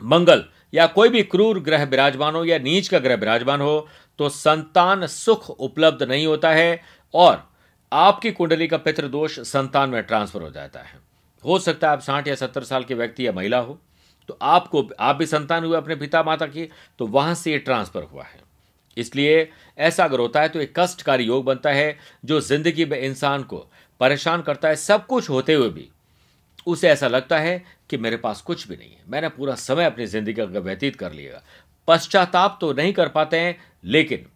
मंगल, 0.00 0.44
या 0.74 0.86
कोई 0.86 1.08
भी 1.08 1.22
क्रूर 1.22 1.60
ग्रह 1.60 1.84
विराजमान 1.84 2.34
हो 2.34 2.44
या 2.44 2.58
नीच 2.58 2.88
का 2.88 2.98
ग्रह 2.98 3.14
विराजमान 3.14 3.60
हो 3.60 3.86
तो 4.18 4.28
संतान 4.28 5.06
सुख 5.06 5.48
उपलब्ध 5.50 6.02
नहीं 6.02 6.26
होता 6.26 6.50
है, 6.50 6.80
और 7.14 7.48
आपकी 7.92 8.30
कुंडली 8.32 8.68
का 8.68 8.76
पितृदोष 8.78 9.38
संतान 9.40 9.90
में 9.90 10.02
ट्रांसफ़र 10.02 10.42
हो 10.42 10.50
जाता 10.50 10.80
है। 10.80 10.98
हो 11.44 11.58
सकता 11.58 11.86
है 11.86 11.92
आप 11.92 12.00
साठ 12.02 12.28
या 12.28 12.34
सत्तर 12.34 12.64
साल 12.64 12.84
के 12.84 12.94
व्यक्ति 12.94 13.26
या 13.26 13.32
महिला 13.32 13.58
हो 13.58 13.78
तो 14.28 14.36
आपको 14.42 14.88
आप 15.00 15.16
भी 15.16 15.26
संतान 15.26 15.64
हुए 15.64 15.76
अपने 15.76 15.96
पिता 15.96 16.22
माता 16.22 16.46
की 16.46 16.68
तो 16.98 17.06
वहाँ 17.08 17.34
से 17.34 17.52
ये 17.52 17.58
ट्रांसफ़र 17.60 18.02
हुआ 18.02 18.22
है। 18.24 18.40
इसलिए 18.96 19.48
ऐसा 19.78 20.04
अगर 20.04 20.20
होता 20.20 20.40
है 20.40 20.48
तो 20.48 20.60
एक 20.60 20.72
कष्टकारी 20.78 21.24
योग 21.24 21.44
बनता 21.44 21.70
है 21.70 21.96
जो 22.24 22.40
ज़िंदगी 22.42 22.84
में 22.84 22.98
इंसान 22.98 23.42
को 23.42 23.56
परेशान 24.00 24.42
करता 24.42 24.68
है 24.68 24.76
सब 24.76 25.06
कुछ 25.06 25.28
होते 25.30 25.54
हुए 25.54 25.68
भी। 25.70 25.88
उसे 26.66 26.88
ऐसा 26.88 27.08
लगता 27.08 27.38
है 27.38 27.62
कि 27.90 27.96
मेरे 27.96 28.16
पास 28.16 28.40
कुछ 28.42 28.66
भी 28.68 28.76
नहीं 28.76 28.90
है 28.90 29.02
मैंने 29.08 29.28
पूरा 29.28 29.54
समय 29.56 29.84
अपनी 29.84 30.06
ज़िंदगी 30.06 30.32
का 30.34 30.60
व्यतीत 30.60 30.96
कर 30.96 31.12
लिया। 31.12 31.42
पश्चाताप 31.88 32.56
तो 32.60 32.72
नहीं 32.72 32.92
कर 32.92 33.08
पाते 33.08 33.38
हैं 33.38 33.56
लेकिन 33.84 34.26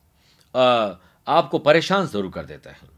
आ, 0.55 0.95
आपको 1.27 1.59
परेशान 1.61 2.07
ज़रूर 2.07 2.31
कर 2.31 2.45
देता 2.45 2.71
है। 2.71 2.89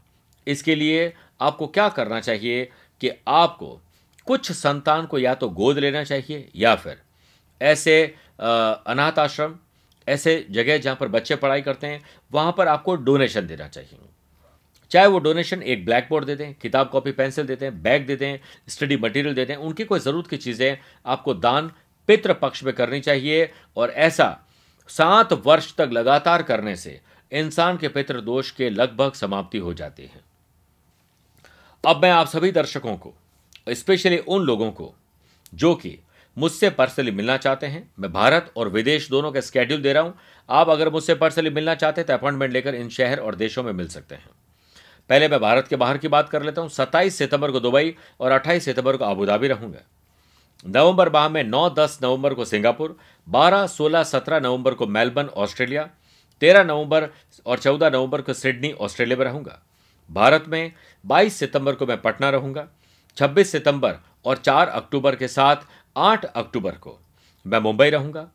इसके 0.47 0.75
लिए 0.75 1.13
आपको 1.41 1.67
क्या 1.69 1.87
करना 1.89 2.19
चाहिए 2.21 2.63
कि 3.01 3.11
आपको 3.29 3.79
कुछ 4.27 4.51
संतान 4.51 5.05
को 5.05 5.19
या 5.19 5.33
तो 5.35 5.49
गोद 5.49 5.77
लेना 5.79 6.03
चाहिए 6.03 6.49
या 6.55 6.75
फिर 6.75 7.01
ऐसे 7.61 8.03
अनाथ 8.39 9.19
आश्रम, 9.19 9.55
ऐसे 10.07 10.45
जगह 10.51 10.77
जहाँ 10.77 10.95
पर 10.95 11.07
बच्चे 11.07 11.35
पढ़ाई 11.35 11.61
करते 11.61 11.87
हैं, 11.87 12.01
वहाँ 12.31 12.53
पर 12.57 12.67
आपको 12.67 12.95
डोनेशन 12.97 13.47
देना 13.47 13.67
चाहिए। 13.67 13.99
चाहे 14.91 15.07
वो 15.07 15.19
डोनेशन 15.19 15.61
एक 15.63 15.85
ब्लैक 15.85 16.07
बोर्ड 16.09 16.25
दे 16.25 16.35
दें, 16.35 16.53
किताब 16.53 16.89
कॉपी, 16.89 17.11
पेंसिल 17.11 17.45
देते 17.47 17.65
हैं 17.65 17.81
बैग 17.83 18.05
देते 18.07 18.25
हैं 18.25 18.41
स्टडी 18.67 18.97
मटेरियल 18.97 19.35
देते 19.35 19.53
हैं 19.53 19.59
उनकी 19.59 19.83
कोई 19.83 19.99
ज़रूरत 19.99 20.27
की 20.27 20.37
चीज़ें 20.37 20.77
आपको 21.05 21.33
दान 21.35 21.71
पितृ 22.09 22.33
पक्ष 22.33 22.63
में 22.63 22.73
करनी 22.73 22.99
चाहिए 23.01 23.49
और 23.77 23.89
ऐसा 23.89 24.37
सात 24.89 25.33
वर्ष 25.45 25.73
तक 25.75 25.89
लगातार 25.93 26.43
करने 26.43 26.75
से 26.75 26.99
इंसान 27.31 27.77
के 27.77 27.87
पितृ 27.87 28.21
दोष 28.21 28.51
के 28.51 28.69
लगभग 28.69 29.13
समाप्ति 29.13 29.57
हो 29.57 29.73
जाती 29.73 30.03
है। 30.03 30.21
अब 31.83 32.01
मैं 32.03 32.11
आप 32.11 32.27
सभी 32.27 32.51
दर्शकों 32.51 32.95
को 32.97 33.13
स्पेशली 33.73 34.17
उन 34.17 34.43
लोगों 34.43 34.71
को 34.71 34.93
जो 35.53 35.73
कि 35.75 35.97
मुझसे 36.37 36.69
पर्सनली 36.69 37.11
मिलना 37.11 37.37
चाहते 37.37 37.67
हैं। 37.67 37.89
मैं 37.99 38.11
भारत 38.13 38.51
और 38.57 38.69
विदेश 38.69 39.09
दोनों 39.09 39.31
का 39.31 39.41
स्केड्यूल 39.41 39.81
दे 39.81 39.93
रहा 39.93 40.03
हूँ। 40.03 40.13
आप 40.49 40.69
अगर 40.69 40.89
मुझसे 40.89 41.15
पर्सनली 41.15 41.49
मिलना 41.49 41.75
चाहते 41.75 42.01
हैं 42.01 42.07
तो 42.07 42.13
अपॉइंटमेंट 42.13 42.53
लेकर 42.53 42.75
इन 42.75 42.89
शहर 42.89 43.19
और 43.19 43.35
देशों 43.35 43.63
में 43.63 43.71
मिल 43.73 43.87
सकते 43.87 44.15
हैं। 44.15 44.29
पहले 45.09 45.27
मैं 45.27 45.39
भारत 45.39 45.67
के 45.67 45.75
बाहर 45.75 45.97
की 45.97 46.07
बात 46.07 46.29
कर 46.29 46.43
लेता 46.43 46.61
हूँ। 46.61 46.69
सत्ताईस 46.69 47.17
सितंबर 47.17 47.51
को 47.51 47.59
दुबई 47.59 47.95
और 48.19 48.31
अट्ठाईस 48.31 48.65
सितंबर 48.65 48.97
को 48.97 49.05
अबूधाबी 49.05 49.47
रहूँगा। 49.47 49.79
नवंबर 50.65 51.09
माह 51.09 51.27
में 51.29 51.43
9-10 51.43 51.99
नवंबर 52.03 52.33
को 52.33 52.45
सिंगापुर 52.45 52.97
12, 53.27 53.65
16, 53.67 54.03
17 54.03 54.39
नवंबर 54.39 54.73
को 54.73 54.87
मेलबर्न 54.87 55.27
ऑस्ट्रेलिया 55.27 55.89
13 56.41 56.63
नवंबर 56.63 57.07
और 57.45 57.59
14 57.59 57.89
नवंबर 57.89 58.21
को 58.21 58.33
सिडनी 58.33 58.71
ऑस्ट्रेलिया 58.71 59.17
में 59.17 59.25
रहूँगा। 59.25 59.59
भारत 60.09 60.45
में 60.47 60.71
22 61.03 61.35
सितंबर 61.35 61.75
को 61.75 61.85
मैं 61.85 62.01
पटना 62.01 62.29
रहूँगा। 62.29 62.67
26 63.17 63.51
सितंबर 63.51 63.95
और 64.25 64.37
4 64.37 64.67
अक्टूबर 64.67 65.15
के 65.15 65.27
साथ 65.27 65.55
8 65.95 66.25
अक्टूबर 66.25 66.71
को। 66.71 66.99
मैं 67.45 67.59
मुंबई 67.59 67.89
रहूँगा। 67.89 68.27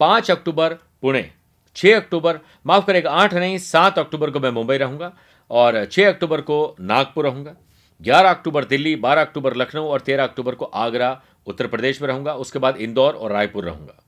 5 0.00 0.30
अक्टूबर 0.30 0.74
पुणे। 1.02 1.30
6 1.76 1.96
अक्टूबर, 1.96 2.38
माफ़ 2.66 2.86
करेगा 2.86 3.10
8 3.10 3.34
नहीं 3.34 3.58
7 3.58 3.98
अक्टूबर 3.98 4.30
को 4.30 4.40
मैं 4.40 4.50
मुंबई 4.50 4.76
रहूँगा 4.76 5.12
और 5.50 5.84
6 5.84 6.08
अक्टूबर 6.08 6.40
को 6.40 6.76
नागपुर 6.80 7.24
रहूँगा। 7.24 7.54
11 8.02 8.30
अक्टूबर 8.30 8.64
दिल्ली 8.64 8.96
12 8.96 9.20
अक्टूबर 9.20 9.56
लखनऊ 9.56 9.84
और 9.84 10.00
13 10.00 10.24
अक्टूबर 10.24 10.54
को 10.54 10.64
आगरा, 10.64 11.22
उत्तर 11.46 11.66
प्रदेश 11.66 12.02
में 12.02 12.08
रहूँगा, 12.08 12.34
उसके 12.34 12.58
बाद 12.58 12.76
इंदौर 12.76 13.14
और 13.14 13.32
रायपुर 13.32 13.64
रहूँगा। 13.64 14.02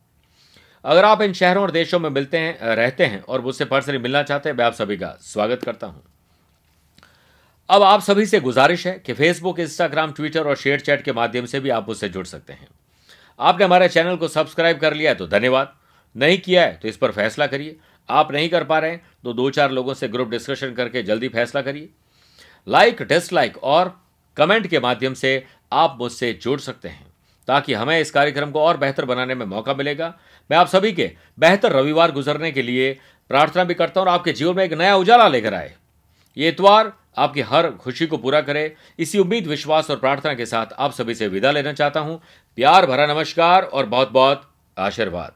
अगर 0.85 1.05
आप 1.05 1.23
इन 1.23 1.33
शहरों 1.33 1.63
और 1.63 1.71
देशों 1.71 1.99
में 1.99 2.11
मिलते 2.11 2.39
हैं, 2.39 2.59
रहते 2.61 3.07
हैं 3.07 3.23
और 3.23 3.41
मुझसे 3.41 3.65
पर्सनली 3.65 3.99
मिलना 3.99 4.23
चाहते 4.23 4.49
हैं, 4.49 4.57
मैं 4.57 4.65
आप 4.65 4.73
सभी 4.73 4.97
का 4.97 5.19
स्वागत 5.21 5.63
करता 5.63 5.87
हूँ। 5.87 6.12
अब 7.69 7.83
आप 7.83 8.01
सभी 8.01 8.25
से 8.27 8.39
गुजारिश 8.41 8.87
है 8.87 8.93
कि 9.07 9.13
फेसबुक 9.13 9.61
इंस्टाग्राम 9.61 10.13
ट्विटर 10.13 10.47
और 10.47 10.57
शेयर 10.57 10.81
चैट 10.81 11.03
के 11.03 11.13
माध्यम 11.13 11.45
से 11.47 11.61
भी 11.61 11.71
आप 11.71 11.89
मुझसे 11.89 12.09
जुड़ 12.09 12.25
सकते 12.27 12.53
हैं। 12.53 12.67
आपने 13.39 13.65
हमारे 13.65 13.89
चैनल 13.89 14.17
को 14.17 14.29
सब्सक्राइब 14.29 14.79
कर 14.79 14.95
लिया 14.95 15.11
है 15.11 15.17
तो 15.17 15.27
धन्यवाद। 15.29 15.73
नहीं 16.17 16.39
किया 16.39 16.63
है 16.63 16.79
तो 16.83 16.89
इस 16.89 16.97
पर 16.97 17.13
फैसला 17.13 17.47
करिए। 17.47 17.77
आप 18.09 18.33
नहीं 18.33 18.49
कर 18.49 18.65
पा 18.65 18.79
रहे 18.79 18.91
हैं 18.91 19.03
तो 19.25 19.33
दो 19.33 19.49
चार 19.51 19.71
लोगों 19.71 19.95
से 19.95 20.09
ग्रुप 20.09 20.31
डिस्कशन 20.31 20.73
करके 20.73 21.03
जल्दी 21.03 21.29
फैसला 21.31 21.63
करिए। 21.63 21.89
लाइक 22.67 23.03
डिसलाइक 23.05 23.57
और 23.59 23.97
कमेंट 24.37 24.67
के 24.67 24.81
माध्यम 24.81 25.15
से 25.15 25.45
आप 25.73 25.97
मुझसे 26.01 26.33
जुड़ 26.43 26.59
सकते 26.61 26.89
हैं, 26.89 27.07
ताकि 27.49 27.75
हमें 27.75 27.99
इस 28.01 28.11
कार्यक्रम 28.11 28.51
को 28.51 28.61
और 28.61 28.77
बेहतर 28.79 29.05
बनाने 29.05 29.35
में 29.35 29.47
मौका 29.47 29.75
मिलेगा। 29.75 30.15
मैं 30.51 30.59
आप 30.59 30.69
सभी 30.69 30.93
के 30.93 31.11
बेहतर 31.39 31.73
रविवार 31.73 32.13
गुजरने 32.13 32.53
के 32.53 32.63
लिए 32.63 32.93
प्रार्थना 33.31 33.65
भी 33.65 33.75
करता 33.75 34.01
हूँ 34.01 34.09
और 34.09 34.15
आपके 34.15 34.33
जीवन 34.33 34.57
में 34.57 34.65
एक 34.65 34.73
नया 34.75 34.97
उजाला 34.97 35.29
लेकर 35.29 35.55
आए। 35.55 35.75
ये 36.37 36.49
इतवार 36.49 36.93
आपकी 37.17 37.41
हर 37.41 37.71
खुशी 37.71 38.07
को 38.07 38.17
पूरा 38.17 38.41
करे। 38.41 38.75
इसी 38.99 39.19
उम्मीद, 39.19 39.47
विश्वास 39.47 39.91
और 39.91 39.97
प्रार्थना 39.97 40.35
के 40.35 40.47
साथ 40.47 40.67
आप 40.79 40.93
सभी 40.93 41.15
से 41.15 41.29
विदा 41.29 41.51
लेना 41.51 41.73
चाहता 41.73 42.01
हूँ। 42.01 42.21
प्यार 42.57 42.87
भरा 42.87 43.07
नमस्कार 43.07 43.63
और 43.63 43.87
बहुत 43.87 44.11
बहुत 44.11 44.51
आशीर्वाद। 44.79 45.33